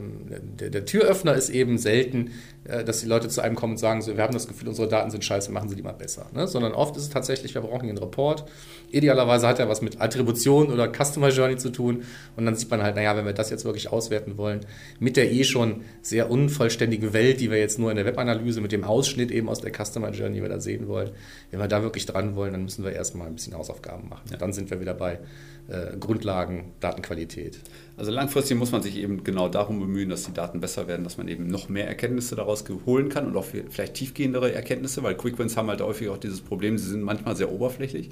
[0.59, 2.31] der, der, Türöffner ist eben selten,
[2.65, 4.89] äh, dass die Leute zu einem kommen und sagen, so, wir haben das Gefühl, unsere
[4.89, 6.27] Daten sind scheiße, machen sie die mal besser.
[6.33, 6.47] Ne?
[6.47, 8.43] Sondern oft ist es tatsächlich, wir brauchen einen Report.
[8.91, 12.03] Idealerweise hat er was mit Attribution oder Customer Journey zu tun.
[12.35, 14.61] Und dann sieht man halt, naja, wenn wir das jetzt wirklich auswerten wollen,
[14.99, 18.71] mit der eh schon sehr unvollständigen Welt, die wir jetzt nur in der Webanalyse mit
[18.71, 21.11] dem Ausschnitt eben aus der Customer Journey, die wir da sehen wollen,
[21.51, 24.29] wenn wir da wirklich dran wollen, dann müssen wir erstmal ein bisschen Hausaufgaben machen.
[24.31, 24.37] Ja.
[24.37, 25.19] Dann sind wir wieder bei
[25.67, 27.59] äh, Grundlagen, Datenqualität.
[27.95, 31.17] Also langfristig muss man sich eben genau darum bemühen, dass die Daten besser werden, dass
[31.17, 35.55] man eben noch mehr Erkenntnisse daraus holen kann und auch vielleicht tiefgehendere Erkenntnisse, weil Quickwins
[35.55, 38.09] haben halt häufig auch dieses Problem, sie sind manchmal sehr oberflächlich.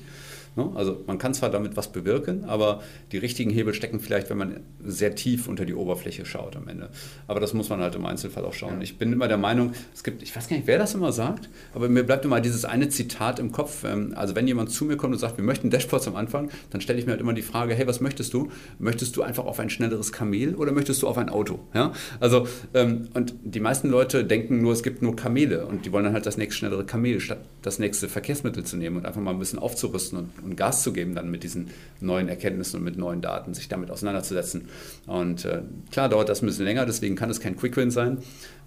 [0.55, 0.69] Ne?
[0.75, 2.81] Also man kann zwar damit was bewirken, aber
[3.11, 6.89] die richtigen Hebel stecken vielleicht, wenn man sehr tief unter die Oberfläche schaut am Ende.
[7.27, 8.81] Aber das muss man halt im Einzelfall auch schauen.
[8.81, 11.49] Ich bin immer der Meinung, es gibt, ich weiß gar nicht, wer das immer sagt,
[11.73, 13.85] aber mir bleibt immer dieses eine Zitat im Kopf.
[13.85, 16.81] Ähm, also wenn jemand zu mir kommt und sagt, wir möchten Dashboards am Anfang, dann
[16.81, 18.51] stelle ich mir halt immer die Frage, hey, was möchtest du?
[18.77, 21.59] Möchtest du einfach auf ein schnelleres Kamel oder möchtest du auf ein Auto?
[21.73, 21.93] Ja?
[22.19, 26.03] Also, ähm, und die meisten Leute denken nur, es gibt nur Kamele und die wollen
[26.03, 29.31] dann halt das nächste schnellere Kamel, statt das nächste Verkehrsmittel zu nehmen und einfach mal
[29.31, 31.69] ein bisschen aufzurüsten und Gas zu geben, dann mit diesen
[31.99, 34.67] neuen Erkenntnissen und mit neuen Daten, sich damit auseinanderzusetzen.
[35.07, 35.61] Und äh,
[35.91, 38.17] klar dauert das ein bisschen länger, deswegen kann es kein Quick-Win sein.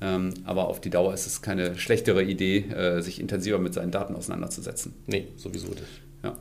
[0.00, 3.90] Ähm, aber auf die Dauer ist es keine schlechtere Idee, äh, sich intensiver mit seinen
[3.90, 4.94] Daten auseinanderzusetzen.
[5.06, 5.82] Nee, sowieso nicht.
[6.22, 6.36] Ja.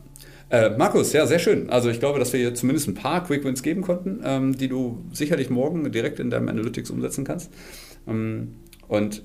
[0.49, 1.69] Äh, Markus, ja, sehr schön.
[1.69, 4.67] Also ich glaube, dass wir hier zumindest ein paar Quick Wins geben konnten, ähm, die
[4.67, 7.51] du sicherlich morgen direkt in deinem Analytics umsetzen kannst.
[8.07, 8.55] Ähm,
[8.87, 9.23] und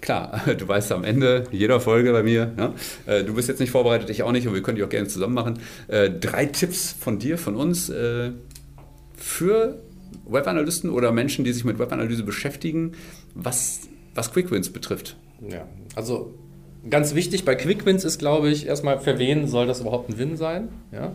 [0.00, 2.74] klar, du weißt am Ende jeder Folge bei mir, ja,
[3.06, 5.08] äh, du bist jetzt nicht vorbereitet, ich auch nicht und wir können die auch gerne
[5.08, 5.58] zusammen machen.
[5.88, 8.32] Äh, drei Tipps von dir, von uns äh,
[9.16, 9.78] für
[10.26, 12.92] Webanalysten oder Menschen, die sich mit Webanalyse beschäftigen,
[13.34, 13.80] was,
[14.14, 15.16] was Quickwins betrifft.
[15.48, 16.34] Ja, also
[16.88, 20.36] ganz wichtig bei Quickwins ist, glaube ich, erstmal, für wen soll das überhaupt ein Win
[20.36, 20.68] sein?
[20.90, 21.12] Ja?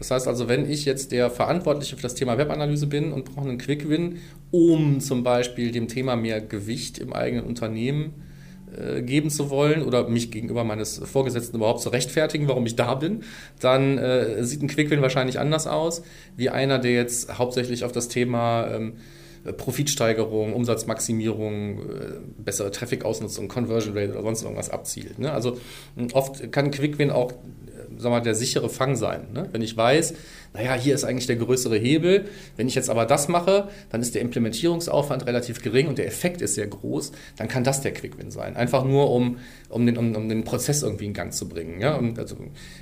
[0.00, 3.46] Das heißt also, wenn ich jetzt der Verantwortliche für das Thema Webanalyse bin und brauche
[3.46, 4.16] einen Quick-Win,
[4.50, 8.14] um zum Beispiel dem Thema mehr Gewicht im eigenen Unternehmen
[8.74, 12.94] äh, geben zu wollen oder mich gegenüber meines Vorgesetzten überhaupt zu rechtfertigen, warum ich da
[12.94, 13.24] bin,
[13.60, 16.02] dann äh, sieht ein Quick-Win wahrscheinlich anders aus,
[16.34, 18.94] wie einer, der jetzt hauptsächlich auf das Thema ähm,
[19.56, 21.82] Profitsteigerung, Umsatzmaximierung, äh,
[22.38, 25.18] bessere Traffic-Ausnutzung, Conversion Rate oder sonst irgendwas abzielt.
[25.18, 25.30] Ne?
[25.30, 25.58] Also
[26.14, 27.32] oft kann Quick-Win auch
[28.00, 29.28] sag mal, der sichere Fang sein.
[29.32, 29.48] Ne?
[29.52, 30.14] Wenn ich weiß,
[30.52, 32.24] naja, hier ist eigentlich der größere Hebel.
[32.56, 36.42] Wenn ich jetzt aber das mache, dann ist der Implementierungsaufwand relativ gering und der Effekt
[36.42, 38.56] ist sehr groß, dann kann das der Quick-Win sein.
[38.56, 39.38] Einfach nur, um,
[39.68, 41.80] um, den, um, um den Prozess irgendwie in Gang zu bringen.
[41.80, 41.94] Ja?
[41.94, 42.36] Und also,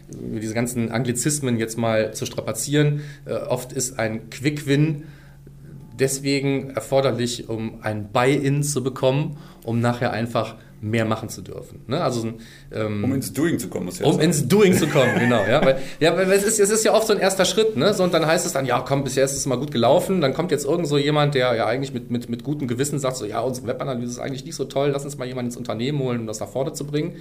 [0.08, 3.02] diese ganzen Anglizismen jetzt mal zu strapazieren.
[3.26, 5.04] Äh, oft ist ein Quick-Win
[5.98, 11.82] deswegen erforderlich, um ein Buy-in zu bekommen, um nachher einfach mehr machen zu dürfen.
[11.86, 12.00] Ne?
[12.00, 12.32] Also,
[12.72, 14.24] ähm, um ins Doing zu kommen, muss ich Um sagen.
[14.24, 15.44] ins Doing zu kommen, genau.
[15.46, 17.76] Ja, weil, ja, weil es, ist, es ist ja oft so ein erster Schritt.
[17.76, 17.92] Ne?
[17.94, 20.20] So, und dann heißt es dann, ja, komm, bisher ist es mal gut gelaufen.
[20.20, 23.16] Dann kommt jetzt irgend so jemand, der ja eigentlich mit, mit, mit gutem Gewissen sagt,
[23.16, 25.98] so, ja, unsere Webanalyse ist eigentlich nicht so toll, lass uns mal jemanden ins Unternehmen
[25.98, 27.16] holen, um das nach vorne zu bringen.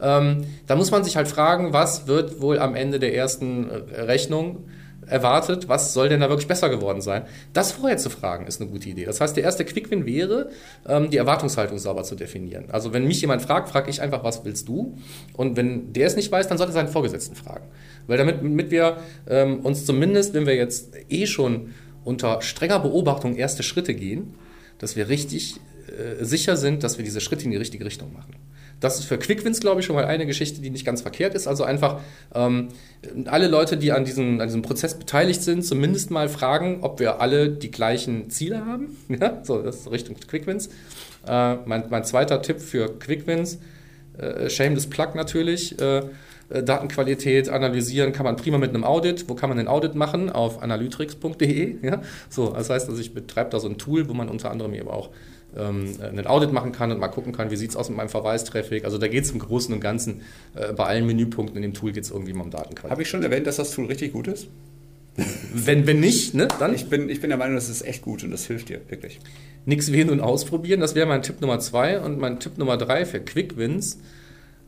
[0.00, 4.64] Ähm, da muss man sich halt fragen, was wird wohl am Ende der ersten Rechnung
[5.12, 7.22] erwartet, was soll denn da wirklich besser geworden sein?
[7.52, 9.04] Das vorher zu fragen, ist eine gute Idee.
[9.04, 10.50] Das heißt, der erste Quick-Win wäre,
[10.88, 12.64] ähm, die Erwartungshaltung sauber zu definieren.
[12.70, 14.96] Also wenn mich jemand fragt, frage ich einfach, was willst du?
[15.34, 17.66] Und wenn der es nicht weiß, dann sollte er seinen Vorgesetzten fragen.
[18.06, 18.96] Weil damit, damit wir
[19.28, 24.34] ähm, uns zumindest, wenn wir jetzt eh schon unter strenger Beobachtung erste Schritte gehen,
[24.78, 28.34] dass wir richtig äh, sicher sind, dass wir diese Schritte in die richtige Richtung machen.
[28.82, 31.46] Das ist für Quickwins, glaube ich, schon mal eine Geschichte, die nicht ganz verkehrt ist.
[31.46, 32.00] Also einfach
[32.34, 32.68] ähm,
[33.26, 37.20] alle Leute, die an diesem, an diesem Prozess beteiligt sind, zumindest mal fragen, ob wir
[37.20, 38.96] alle die gleichen Ziele haben.
[39.22, 40.68] Ja, so, das ist Richtung Quickwins.
[41.28, 43.60] Äh, mein, mein zweiter Tipp für Quickwins,
[44.18, 45.80] äh, Shameless Plug natürlich.
[45.80, 46.02] Äh,
[46.52, 49.28] äh, Datenqualität analysieren kann man prima mit einem Audit.
[49.28, 50.30] Wo kann man den Audit machen?
[50.30, 51.76] Auf analytrix.de.
[51.82, 52.02] Ja?
[52.28, 54.88] So, das heißt, also ich betreibe da so ein Tool, wo man unter anderem eben
[54.88, 55.10] auch
[55.56, 58.08] ähm, einen Audit machen kann und mal gucken kann, wie sieht es aus mit meinem
[58.08, 58.84] Verweistraffic.
[58.84, 60.22] Also da geht es im Großen und Ganzen,
[60.54, 62.90] äh, bei allen Menüpunkten in dem Tool geht es irgendwie mal um Datenqualität.
[62.90, 64.48] Habe ich schon erwähnt, dass das Tool richtig gut ist?
[65.52, 66.74] wenn, wenn nicht, ne, dann?
[66.74, 69.20] Ich bin, ich bin der Meinung, das ist echt gut und das hilft dir, wirklich.
[69.66, 72.00] Nichts wählen und ausprobieren, das wäre mein Tipp Nummer zwei.
[72.00, 73.98] Und mein Tipp Nummer drei für Quick Wins.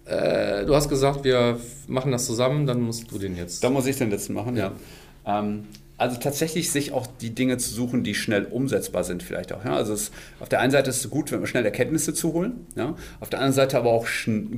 [0.04, 1.58] Äh, du hast gesagt, wir
[1.88, 3.64] machen das zusammen, dann musst du den jetzt.
[3.64, 4.72] Da muss ich den letzten machen, ja.
[5.26, 5.40] ja.
[5.40, 5.64] Ähm,
[5.96, 9.64] also tatsächlich sich auch die Dinge zu suchen, die schnell umsetzbar sind vielleicht auch.
[9.64, 9.76] Ja?
[9.76, 12.66] Also es, auf der einen Seite ist es gut, wenn wir schnell Erkenntnisse zu holen,
[12.76, 12.96] ja?
[13.20, 14.06] auf der anderen Seite aber auch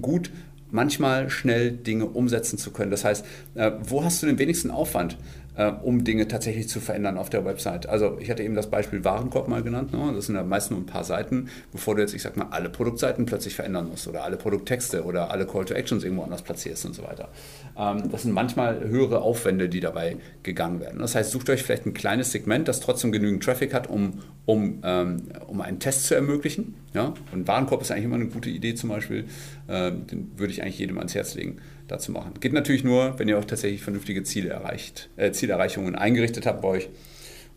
[0.01, 0.31] gut,
[0.71, 2.91] manchmal schnell Dinge umsetzen zu können.
[2.91, 3.25] Das heißt,
[3.55, 5.17] äh, wo hast du den wenigsten Aufwand?
[5.57, 7.89] Äh, um Dinge tatsächlich zu verändern auf der Website.
[7.89, 9.93] Also ich hatte eben das Beispiel Warenkorb mal genannt.
[9.93, 10.13] Ne?
[10.15, 12.69] Das sind ja meist nur ein paar Seiten, bevor du jetzt, ich sag mal, alle
[12.69, 16.85] Produktseiten plötzlich verändern musst oder alle Produkttexte oder alle Call to Actions irgendwo anders platzierst
[16.87, 17.29] und so weiter.
[17.77, 21.01] Ähm, das sind manchmal höhere Aufwände, die dabei gegangen werden.
[21.01, 24.81] Das heißt, sucht euch vielleicht ein kleines Segment, das trotzdem genügend Traffic hat, um, um,
[24.85, 26.75] ähm, um einen Test zu ermöglichen.
[26.95, 27.15] Ja?
[27.33, 29.25] Und Warenkorb ist eigentlich immer eine gute Idee zum Beispiel.
[29.69, 32.35] Äh, den würde ich eigentlich jedem ans Herz legen dazu machen.
[32.41, 36.69] Geht natürlich nur, wenn ihr auch tatsächlich vernünftige Ziele erreicht, äh, Zielerreichungen eingerichtet habt bei
[36.69, 36.89] euch.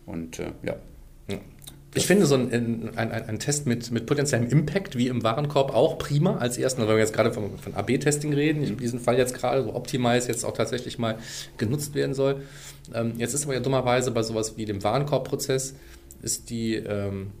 [0.06, 0.76] Und äh, ja.
[1.94, 5.74] Ich finde so ein, ein, ein, ein, Test mit, mit potenziellem Impact wie im Warenkorb
[5.74, 9.18] auch prima als ersten, weil wir jetzt gerade von, von AB-Testing reden, in diesem Fall
[9.18, 11.18] jetzt gerade so Optimize jetzt auch tatsächlich mal
[11.56, 12.42] genutzt werden soll.
[12.94, 15.74] Ähm, jetzt ist aber ja dummerweise bei sowas wie dem Warenkorb-Prozess
[16.22, 17.32] ist die, ähm,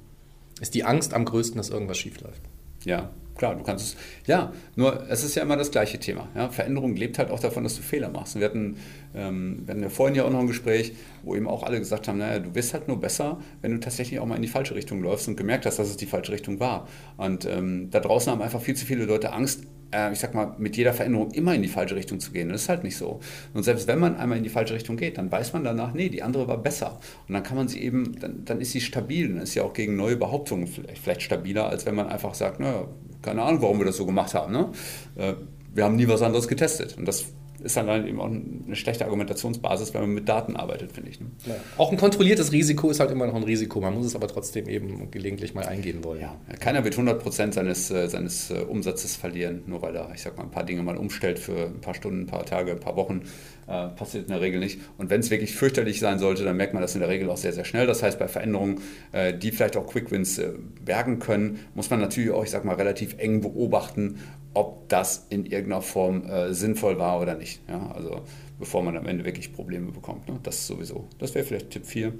[0.60, 2.42] ist die Angst am größten, dass irgendwas schief läuft.
[2.84, 3.10] Ja,
[3.40, 3.96] klar, du kannst es.
[4.26, 6.28] Ja, nur es ist ja immer das gleiche Thema.
[6.36, 6.50] Ja?
[6.50, 8.38] Veränderung lebt halt auch davon, dass du Fehler machst.
[8.38, 8.76] Wir hatten,
[9.14, 12.06] ähm, wir hatten ja vorhin ja auch noch ein Gespräch, wo eben auch alle gesagt
[12.06, 14.74] haben, naja, du bist halt nur besser, wenn du tatsächlich auch mal in die falsche
[14.74, 16.86] Richtung läufst und gemerkt hast, dass es die falsche Richtung war.
[17.16, 20.54] Und ähm, da draußen haben einfach viel zu viele Leute Angst, äh, ich sag mal,
[20.58, 22.48] mit jeder Veränderung immer in die falsche Richtung zu gehen.
[22.48, 23.20] Das ist halt nicht so.
[23.54, 26.08] Und selbst wenn man einmal in die falsche Richtung geht, dann weiß man danach, nee,
[26.08, 26.98] die andere war besser.
[27.28, 29.28] Und dann kann man sie eben, dann, dann ist sie stabil.
[29.28, 32.60] Dann ist sie auch gegen neue Behauptungen vielleicht, vielleicht stabiler, als wenn man einfach sagt,
[32.60, 32.86] naja,
[33.22, 34.52] keine Ahnung, warum wir das so gemacht haben.
[34.52, 34.70] Ne?
[35.16, 35.34] Äh,
[35.74, 36.96] wir haben nie was anderes getestet.
[36.98, 37.26] Und das
[37.62, 41.20] ist dann halt eben auch eine schlechte Argumentationsbasis, wenn man mit Daten arbeitet, finde ich.
[41.20, 41.26] Ne?
[41.46, 41.54] Ja.
[41.78, 43.80] Auch ein kontrolliertes Risiko ist halt immer noch ein Risiko.
[43.80, 46.20] Man muss es aber trotzdem eben gelegentlich mal eingehen wollen.
[46.20, 50.36] Ja, keiner wird 100% seines, äh, seines äh, Umsatzes verlieren, nur weil er, ich sag
[50.36, 52.96] mal, ein paar Dinge mal umstellt für ein paar Stunden, ein paar Tage, ein paar
[52.96, 53.22] Wochen.
[53.70, 54.80] Äh, passiert in der Regel nicht.
[54.98, 57.36] Und wenn es wirklich fürchterlich sein sollte, dann merkt man das in der Regel auch
[57.36, 57.86] sehr, sehr schnell.
[57.86, 58.80] Das heißt, bei Veränderungen,
[59.12, 60.50] äh, die vielleicht auch Quick Wins äh,
[60.84, 64.18] bergen können, muss man natürlich auch, ich sag mal, relativ eng beobachten,
[64.54, 67.60] ob das in irgendeiner Form äh, sinnvoll war oder nicht.
[67.68, 67.92] Ja?
[67.94, 68.22] Also
[68.58, 70.28] bevor man am Ende wirklich Probleme bekommt.
[70.28, 70.38] Ne?
[70.42, 71.08] Das sowieso.
[71.18, 72.12] Das wäre vielleicht Tipp 4.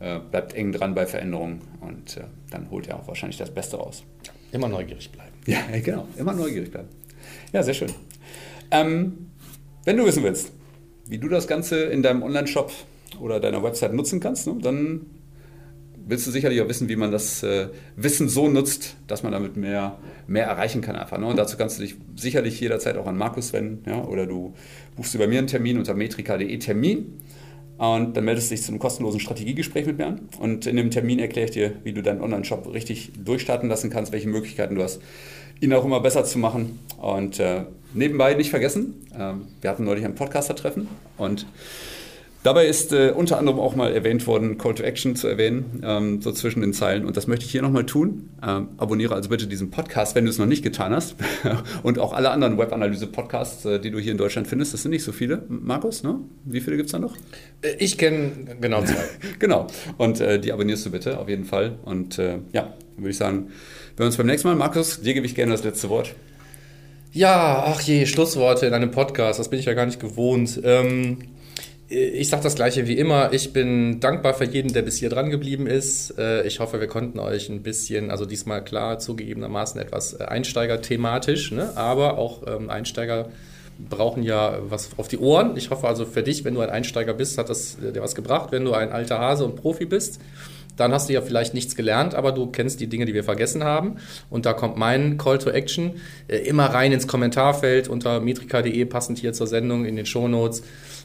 [0.00, 3.76] Äh, bleibt eng dran bei Veränderungen und äh, dann holt ihr auch wahrscheinlich das Beste
[3.76, 4.04] raus.
[4.52, 5.28] Immer neugierig bleiben.
[5.46, 6.06] Ja, genau.
[6.18, 6.88] Immer neugierig bleiben.
[7.54, 7.90] Ja, sehr schön.
[8.70, 9.30] Ähm,
[9.86, 10.52] wenn du wissen willst,
[11.06, 12.70] wie du das Ganze in deinem Online-Shop
[13.18, 15.06] oder deiner Website nutzen kannst, ne, dann
[16.08, 19.56] willst du sicherlich auch wissen, wie man das äh, Wissen so nutzt, dass man damit
[19.56, 21.18] mehr, mehr erreichen kann einfach.
[21.18, 21.26] Ne?
[21.26, 24.02] Und dazu kannst du dich sicherlich jederzeit auch an Markus wenden ja?
[24.02, 24.54] oder du
[24.96, 27.18] buchst bei mir einen Termin unter metrika.de Termin
[27.76, 30.28] und dann meldest du dich zu einem kostenlosen Strategiegespräch mit mir an.
[30.40, 34.10] Und in dem Termin erkläre ich dir, wie du deinen Online-Shop richtig durchstarten lassen kannst,
[34.10, 35.00] welche Möglichkeiten du hast,
[35.60, 36.80] ihn auch immer besser zu machen.
[37.00, 37.62] Und äh,
[37.94, 40.88] nebenbei nicht vergessen, äh, wir hatten neulich ein Podcaster-Treffen
[41.18, 41.46] und
[42.44, 46.22] Dabei ist äh, unter anderem auch mal erwähnt worden, Call to Action zu erwähnen, ähm,
[46.22, 47.04] so zwischen den Zeilen.
[47.04, 48.30] Und das möchte ich hier nochmal tun.
[48.46, 51.16] Ähm, abonniere also bitte diesen Podcast, wenn du es noch nicht getan hast.
[51.82, 54.72] und auch alle anderen Webanalyse-Podcasts, äh, die du hier in Deutschland findest.
[54.72, 55.42] Das sind nicht so viele.
[55.48, 56.20] Markus, ne?
[56.44, 57.16] wie viele gibt es da noch?
[57.60, 58.30] Äh, ich kenne
[58.60, 59.04] genau zwei.
[59.40, 59.66] genau.
[59.96, 61.76] Und äh, die abonnierst du bitte auf jeden Fall.
[61.84, 63.48] Und äh, ja, dann würde ich sagen,
[63.96, 64.54] wir uns beim nächsten Mal.
[64.54, 66.14] Markus, dir gebe ich gerne das letzte Wort.
[67.12, 70.60] Ja, ach je, Schlussworte in einem Podcast, das bin ich ja gar nicht gewohnt.
[70.62, 71.18] Ähm,
[71.88, 73.32] ich sage das gleiche wie immer.
[73.32, 76.18] Ich bin dankbar für jeden, der bis hier dran geblieben ist.
[76.18, 81.52] Äh, ich hoffe, wir konnten euch ein bisschen, also diesmal klar zugegebenermaßen etwas äh, Einsteiger-thematisch,
[81.52, 81.76] ne?
[81.76, 83.30] aber auch ähm, Einsteiger
[83.78, 85.56] brauchen ja was auf die Ohren.
[85.56, 88.50] Ich hoffe also für dich, wenn du ein Einsteiger bist, hat das dir was gebracht.
[88.50, 90.20] Wenn du ein alter Hase und Profi bist,
[90.76, 93.64] dann hast du ja vielleicht nichts gelernt, aber du kennst die Dinge, die wir vergessen
[93.64, 93.96] haben.
[94.30, 95.92] Und da kommt mein Call to Action
[96.26, 100.62] äh, immer rein ins Kommentarfeld unter metrika.de, passend hier zur Sendung in den Shownotes.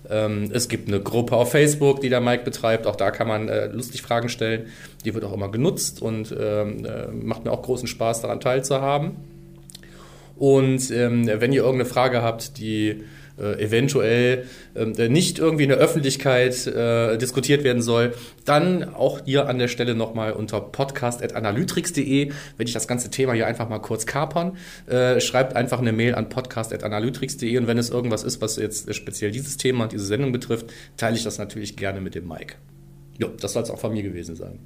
[0.09, 2.87] Ähm, es gibt eine Gruppe auf Facebook, die der Mike betreibt.
[2.87, 4.67] Auch da kann man äh, lustig Fragen stellen.
[5.05, 9.11] Die wird auch immer genutzt und ähm, äh, macht mir auch großen Spaß, daran teilzuhaben.
[10.35, 13.03] Und ähm, wenn ihr irgendeine Frage habt, die
[13.37, 18.13] äh, eventuell äh, nicht irgendwie in der Öffentlichkeit äh, diskutiert werden soll,
[18.45, 23.47] dann auch hier an der Stelle nochmal unter podcast.analytrix.de, wenn ich das ganze Thema hier
[23.47, 24.57] einfach mal kurz kapern,
[24.87, 29.31] äh, schreibt einfach eine Mail an podcast.analytrix.de und wenn es irgendwas ist, was jetzt speziell
[29.31, 30.67] dieses Thema und diese Sendung betrifft,
[30.97, 32.55] teile ich das natürlich gerne mit dem Mike.
[33.17, 34.59] Ja, das soll es auch von mir gewesen sein.